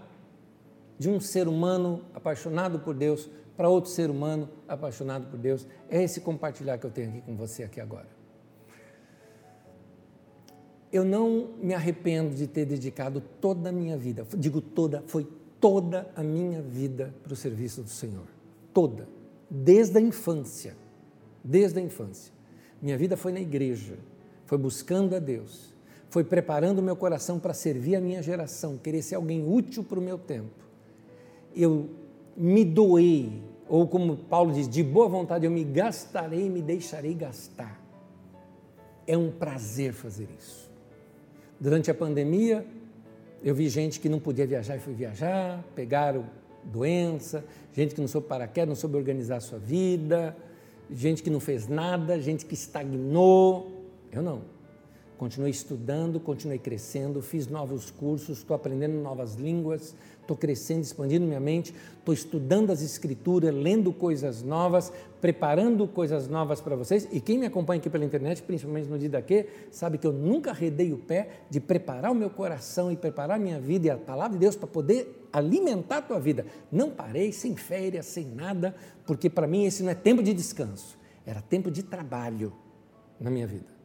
[0.97, 5.67] De um ser humano apaixonado por Deus para outro ser humano apaixonado por Deus.
[5.89, 8.17] É esse compartilhar que eu tenho aqui com você aqui agora
[10.91, 15.27] eu não me arrependo de ter dedicado toda a minha vida, digo toda, foi
[15.59, 18.27] toda a minha vida para o serviço do Senhor.
[18.73, 19.07] Toda.
[19.49, 20.75] Desde a infância.
[21.47, 22.33] Desde a infância.
[22.81, 23.93] Minha vida foi na igreja,
[24.45, 25.73] foi buscando a Deus,
[26.09, 30.01] foi preparando meu coração para servir a minha geração, querer ser alguém útil para o
[30.01, 30.51] meu tempo.
[31.55, 31.89] Eu
[32.35, 37.13] me doei, ou como Paulo diz, de boa vontade, eu me gastarei e me deixarei
[37.13, 37.81] gastar.
[39.07, 40.69] É um prazer fazer isso.
[41.57, 42.65] Durante a pandemia,
[43.41, 46.25] eu vi gente que não podia viajar e foi viajar, pegaram
[46.61, 50.35] doença, gente que não soube paraquedas, não soube organizar a sua vida,
[50.91, 53.71] gente que não fez nada, gente que estagnou.
[54.11, 54.56] Eu não.
[55.17, 61.39] Continuei estudando, continuei crescendo, fiz novos cursos, estou aprendendo novas línguas, estou crescendo, expandindo minha
[61.39, 67.07] mente, estou estudando as escrituras, lendo coisas novas, preparando coisas novas para vocês.
[67.11, 70.51] E quem me acompanha aqui pela internet, principalmente no dia daqui, sabe que eu nunca
[70.51, 73.97] arredei o pé de preparar o meu coração e preparar a minha vida e a
[73.97, 76.45] palavra de Deus para poder alimentar a tua vida.
[76.71, 78.75] Não parei sem férias, sem nada,
[79.07, 80.95] porque para mim esse não é tempo de descanso,
[81.25, 82.53] era tempo de trabalho
[83.19, 83.76] na minha vida.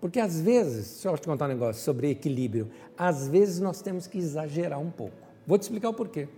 [0.00, 4.06] Porque às vezes, deixa eu te contar um negócio sobre equilíbrio, às vezes nós temos
[4.06, 5.16] que exagerar um pouco.
[5.46, 6.28] Vou te explicar o porquê.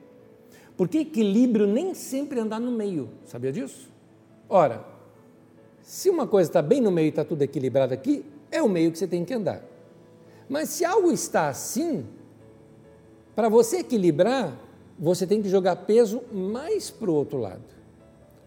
[0.77, 3.91] Porque equilíbrio nem sempre andar no meio, sabia disso?
[4.49, 4.85] Ora,
[5.83, 8.91] se uma coisa está bem no meio e está tudo equilibrado aqui, é o meio
[8.91, 9.63] que você tem que andar.
[10.49, 12.07] Mas se algo está assim,
[13.35, 14.59] para você equilibrar,
[14.99, 17.63] você tem que jogar peso mais para o outro lado.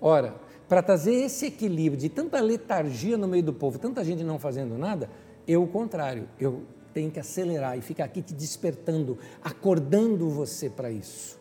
[0.02, 0.36] Ora,
[0.68, 4.78] para trazer esse equilíbrio de tanta letargia no meio do povo, tanta gente não fazendo
[4.78, 5.10] nada,
[5.48, 10.92] eu o contrário, eu tem que acelerar e ficar aqui te despertando, acordando você para
[10.92, 11.40] isso.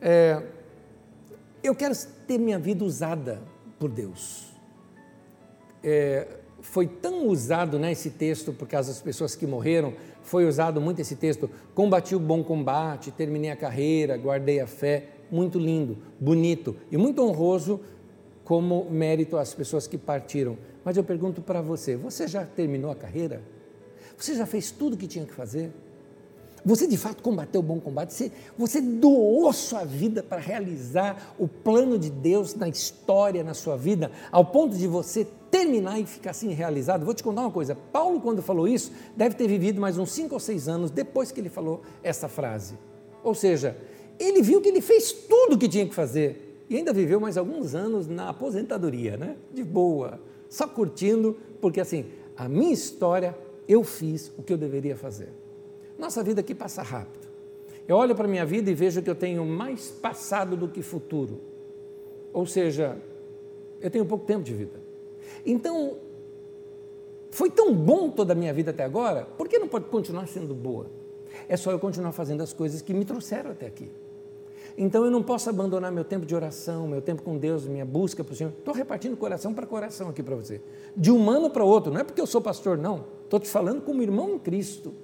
[0.00, 0.42] É,
[1.62, 1.94] eu quero
[2.26, 3.42] ter minha vida usada
[3.78, 4.52] por Deus.
[5.82, 10.80] É, foi tão usado né, esse texto por causa das pessoas que morreram, foi usado
[10.80, 15.98] muito esse texto, combati o bom combate, terminei a carreira, guardei a fé, muito lindo,
[16.20, 17.80] bonito e muito honroso
[18.48, 20.56] como mérito às pessoas que partiram.
[20.82, 23.42] Mas eu pergunto para você, você já terminou a carreira?
[24.16, 25.70] Você já fez tudo o que tinha que fazer?
[26.64, 28.14] Você de fato combateu o bom combate?
[28.14, 33.76] Você, você doou sua vida para realizar o plano de Deus na história, na sua
[33.76, 37.04] vida, ao ponto de você terminar e ficar assim realizado?
[37.04, 40.32] Vou te contar uma coisa: Paulo, quando falou isso, deve ter vivido mais uns cinco
[40.32, 42.78] ou seis anos depois que ele falou essa frase.
[43.22, 43.76] Ou seja,
[44.18, 47.36] ele viu que ele fez tudo o que tinha que fazer e ainda viveu mais
[47.36, 49.36] alguns anos na aposentadoria, né?
[49.52, 52.06] De boa, só curtindo, porque assim,
[52.36, 55.28] a minha história, eu fiz o que eu deveria fazer.
[55.98, 57.26] Nossa vida aqui passa rápido.
[57.86, 60.82] Eu olho para a minha vida e vejo que eu tenho mais passado do que
[60.82, 61.40] futuro.
[62.32, 62.96] Ou seja,
[63.80, 64.78] eu tenho pouco tempo de vida.
[65.44, 65.96] Então,
[67.30, 70.54] foi tão bom toda a minha vida até agora, por que não pode continuar sendo
[70.54, 70.86] boa?
[71.48, 73.90] É só eu continuar fazendo as coisas que me trouxeram até aqui.
[74.80, 78.22] Então eu não posso abandonar meu tempo de oração, meu tempo com Deus, minha busca
[78.22, 78.52] para o Senhor.
[78.56, 80.60] Estou repartindo coração para coração aqui para você.
[80.96, 83.04] De um ano para outro, não é porque eu sou pastor, não.
[83.24, 84.94] Estou te falando como irmão em Cristo.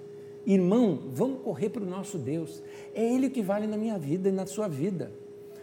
[0.47, 2.63] Irmão, vamos correr para o nosso Deus.
[2.95, 5.11] É Ele que vale na minha vida e na sua vida.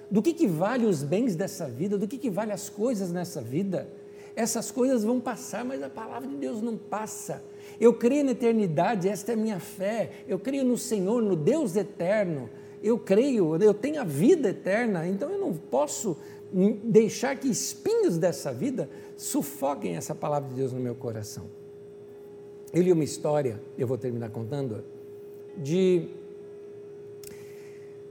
[0.10, 1.98] Do que, que vale os bens dessa vida?
[1.98, 3.88] Do que, que vale as coisas nessa vida?
[4.36, 7.42] Essas coisas vão passar, mas a palavra de Deus não passa.
[7.80, 10.12] Eu creio na eternidade, esta é a minha fé.
[10.28, 12.50] Eu creio no Senhor, no Deus eterno.
[12.84, 16.18] Eu creio, eu tenho a vida eterna, então eu não posso
[16.84, 21.46] deixar que espinhos dessa vida sufoquem essa palavra de Deus no meu coração.
[22.74, 24.84] Eu li uma história, eu vou terminar contando,
[25.58, 26.08] de,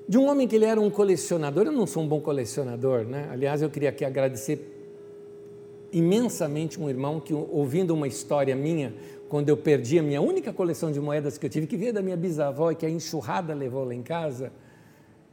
[0.06, 1.66] de um homem que ele era um colecionador.
[1.66, 3.28] Eu não sou um bom colecionador, né?
[3.30, 4.76] Aliás, eu queria aqui agradecer
[5.92, 8.94] imensamente um irmão que, ouvindo uma história minha,
[9.30, 12.02] quando eu perdi a minha única coleção de moedas que eu tive, que veio da
[12.02, 14.52] minha bisavó e que a enxurrada levou lá em casa,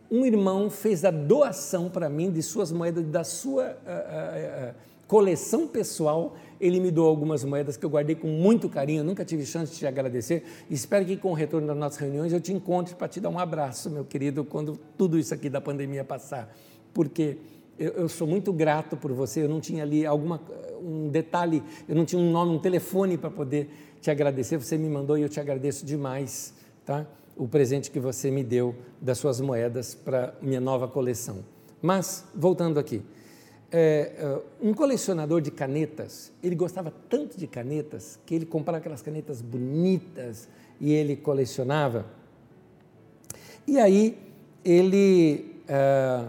[0.09, 4.75] um irmão fez a doação para mim de suas moedas, da sua uh, uh, uh,
[5.07, 9.43] coleção pessoal, ele me doou algumas moedas que eu guardei com muito carinho, nunca tive
[9.47, 10.43] chance de te agradecer.
[10.69, 13.39] Espero que com o retorno das nossas reuniões eu te encontre para te dar um
[13.39, 16.55] abraço, meu querido, quando tudo isso aqui da pandemia passar.
[16.93, 17.37] Porque
[17.79, 20.41] eu, eu, sou muito grato por você, eu não tinha ali alguma,
[20.81, 23.69] um detalhe, eu não tinha um nome, um telefone para poder
[24.01, 26.53] te agradecer, você me mandou e eu te agradeço demais,
[26.85, 27.05] tá?
[27.35, 31.43] O presente que você me deu das suas moedas para minha nova coleção.
[31.81, 33.03] Mas, voltando aqui,
[33.71, 39.01] é, é, um colecionador de canetas, ele gostava tanto de canetas que ele comprava aquelas
[39.01, 40.47] canetas bonitas
[40.79, 42.05] e ele colecionava.
[43.67, 44.17] E aí
[44.63, 46.25] ele, é,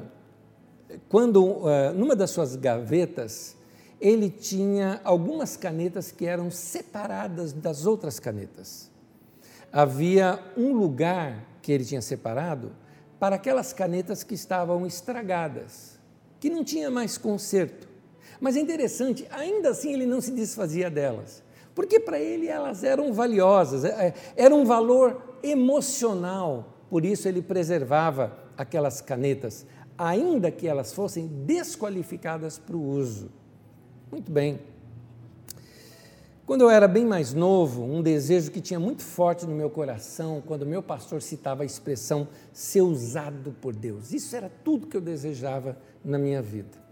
[1.08, 3.56] quando é, numa das suas gavetas,
[4.00, 8.90] ele tinha algumas canetas que eram separadas das outras canetas.
[9.72, 12.72] Havia um lugar que ele tinha separado
[13.18, 15.98] para aquelas canetas que estavam estragadas
[16.40, 17.88] que não tinha mais conserto.
[18.40, 21.42] Mas é interessante, ainda assim ele não se desfazia delas,
[21.74, 27.42] porque para ele elas eram valiosas, é, é, era um valor emocional, por isso ele
[27.42, 33.30] preservava aquelas canetas, ainda que elas fossem desqualificadas para o uso.
[34.10, 34.58] Muito bem.
[36.46, 40.42] Quando eu era bem mais novo, um desejo que tinha muito forte no meu coração,
[40.46, 44.14] quando meu pastor citava a expressão ser usado por Deus.
[44.14, 46.88] Isso era tudo que eu desejava na minha vida.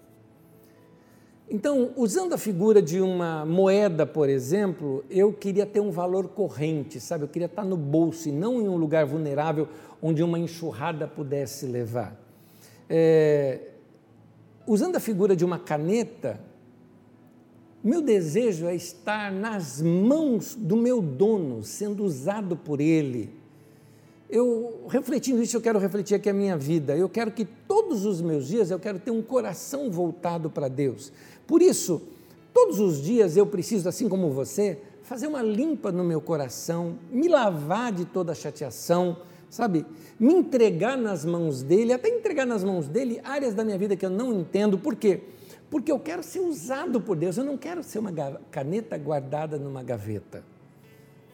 [1.49, 7.01] Então, usando a figura de uma moeda, por exemplo, eu queria ter um valor corrente,
[7.01, 7.25] sabe?
[7.25, 9.69] Eu queria estar no bolso e não em um lugar vulnerável
[10.03, 12.21] onde uma enxurrada pudesse levar.
[12.91, 13.61] É,
[14.67, 16.39] usando a figura de uma caneta,
[17.87, 23.31] meu desejo é estar nas mãos do meu dono, sendo usado por ele.
[24.29, 26.97] Eu, refletindo isso, eu quero refletir aqui a minha vida.
[26.97, 31.13] Eu quero que todos os meus dias eu quero ter um coração voltado para Deus.
[31.47, 32.03] Por isso,
[32.53, 37.29] todos os dias eu preciso, assim como você, fazer uma limpa no meu coração, me
[37.29, 39.19] lavar de toda chateação,
[39.49, 39.87] sabe?
[40.19, 44.05] Me entregar nas mãos dele, até entregar nas mãos dele áreas da minha vida que
[44.05, 44.77] eu não entendo.
[44.77, 45.21] Por quê?
[45.71, 48.13] Porque eu quero ser usado por Deus, eu não quero ser uma
[48.51, 50.45] caneta guardada numa gaveta.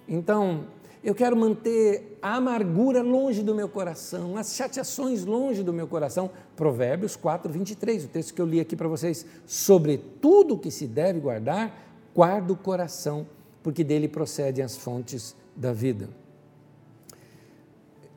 [0.09, 0.67] Então,
[1.05, 6.31] eu quero manter a amargura longe do meu coração, as chateações longe do meu coração.
[6.57, 9.27] Provérbios 4, 23, o texto que eu li aqui para vocês.
[9.47, 11.77] Sobre tudo que se deve guardar,
[12.15, 13.27] guarda o coração,
[13.63, 16.09] porque dele procedem as fontes da vida.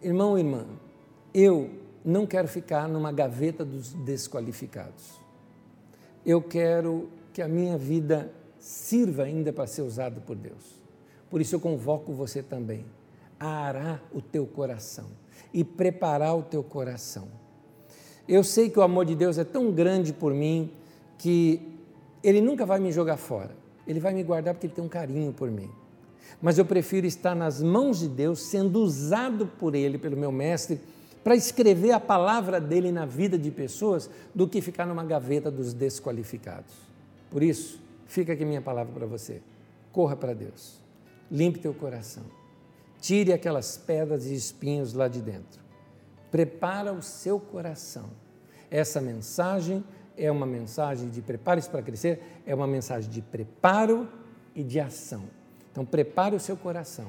[0.02, 0.66] Irmão e irmã,
[1.34, 1.72] eu
[2.06, 5.25] não quero ficar numa gaveta dos desqualificados
[6.26, 10.82] eu quero que a minha vida sirva ainda para ser usada por Deus.
[11.30, 12.86] Por isso eu convoco você também
[13.40, 15.06] a arar o teu coração
[15.54, 17.28] e preparar o teu coração.
[18.28, 20.72] Eu sei que o amor de Deus é tão grande por mim
[21.18, 21.62] que
[22.24, 23.52] Ele nunca vai me jogar fora.
[23.86, 25.70] Ele vai me guardar porque Ele tem um carinho por mim.
[26.42, 30.80] mas eu prefiro estar nas mãos de Deus, sendo usado por Ele, pelo meu mestre,
[31.26, 35.74] para escrever a palavra dele na vida de pessoas, do que ficar numa gaveta dos
[35.74, 36.72] desqualificados.
[37.32, 39.42] Por isso, fica aqui minha palavra para você.
[39.92, 40.80] Corra para Deus,
[41.32, 42.22] limpe teu coração,
[43.02, 45.60] tire aquelas pedras e espinhos lá de dentro,
[46.30, 48.12] prepara o seu coração.
[48.70, 49.84] Essa mensagem
[50.16, 54.08] é uma mensagem de prepare-se para crescer, é uma mensagem de preparo
[54.54, 55.24] e de ação.
[55.72, 57.08] Então, prepare o seu coração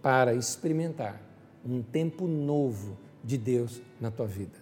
[0.00, 1.20] para experimentar
[1.66, 4.58] um tempo novo de Deus na tua vida.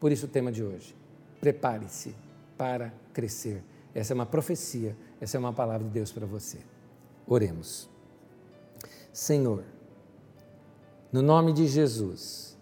[0.00, 0.94] Por isso, o tema de hoje:
[1.40, 2.14] prepare-se
[2.56, 3.62] para crescer.
[3.94, 6.58] Essa é uma profecia, essa é uma palavra de Deus para você.
[7.26, 7.88] Oremos.
[9.12, 9.64] Senhor,
[11.12, 12.56] no nome de Jesus,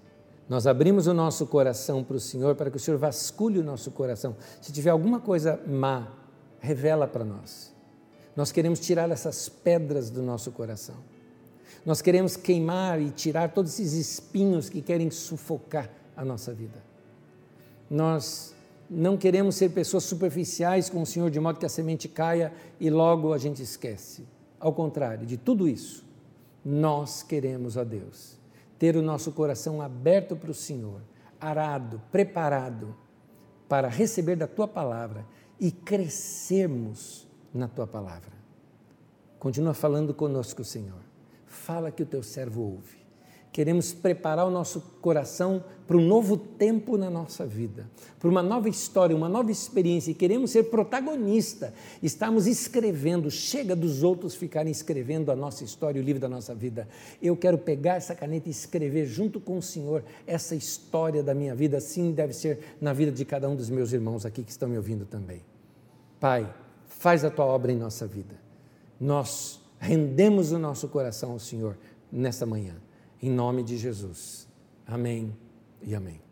[0.48, 3.90] nós abrimos o nosso coração para o Senhor, para que o Senhor vasculhe o nosso
[3.90, 4.36] coração.
[4.60, 6.12] Se tiver alguma coisa má,
[6.60, 7.72] revela para nós.
[8.36, 10.96] Nós queremos tirar essas pedras do nosso coração.
[11.84, 16.82] Nós queremos queimar e tirar todos esses espinhos que querem sufocar a nossa vida.
[17.90, 18.54] Nós
[18.88, 22.88] não queremos ser pessoas superficiais com o Senhor, de modo que a semente caia e
[22.90, 24.24] logo a gente esquece.
[24.60, 26.04] Ao contrário de tudo isso,
[26.64, 28.38] nós queremos, a Deus,
[28.78, 31.00] ter o nosso coração aberto para o Senhor,
[31.40, 32.94] arado, preparado
[33.68, 35.26] para receber da tua palavra
[35.58, 38.32] e crescermos na tua palavra.
[39.38, 41.11] Continua falando conosco, Senhor.
[41.62, 43.02] Fala que o teu servo ouve.
[43.52, 47.88] Queremos preparar o nosso coração para um novo tempo na nossa vida,
[48.18, 50.10] para uma nova história, uma nova experiência.
[50.10, 51.72] E queremos ser protagonista.
[52.02, 56.88] Estamos escrevendo, chega dos outros ficarem escrevendo a nossa história, o livro da nossa vida.
[57.22, 61.54] Eu quero pegar essa caneta e escrever junto com o Senhor essa história da minha
[61.54, 61.76] vida.
[61.76, 64.76] Assim deve ser na vida de cada um dos meus irmãos aqui que estão me
[64.76, 65.42] ouvindo também.
[66.18, 66.52] Pai,
[66.86, 68.34] faz a tua obra em nossa vida.
[68.98, 71.76] Nós rendemos o nosso coração ao Senhor
[72.10, 72.76] nesta manhã,
[73.20, 74.48] em nome de Jesus.
[74.86, 75.36] Amém
[75.82, 76.31] e amém.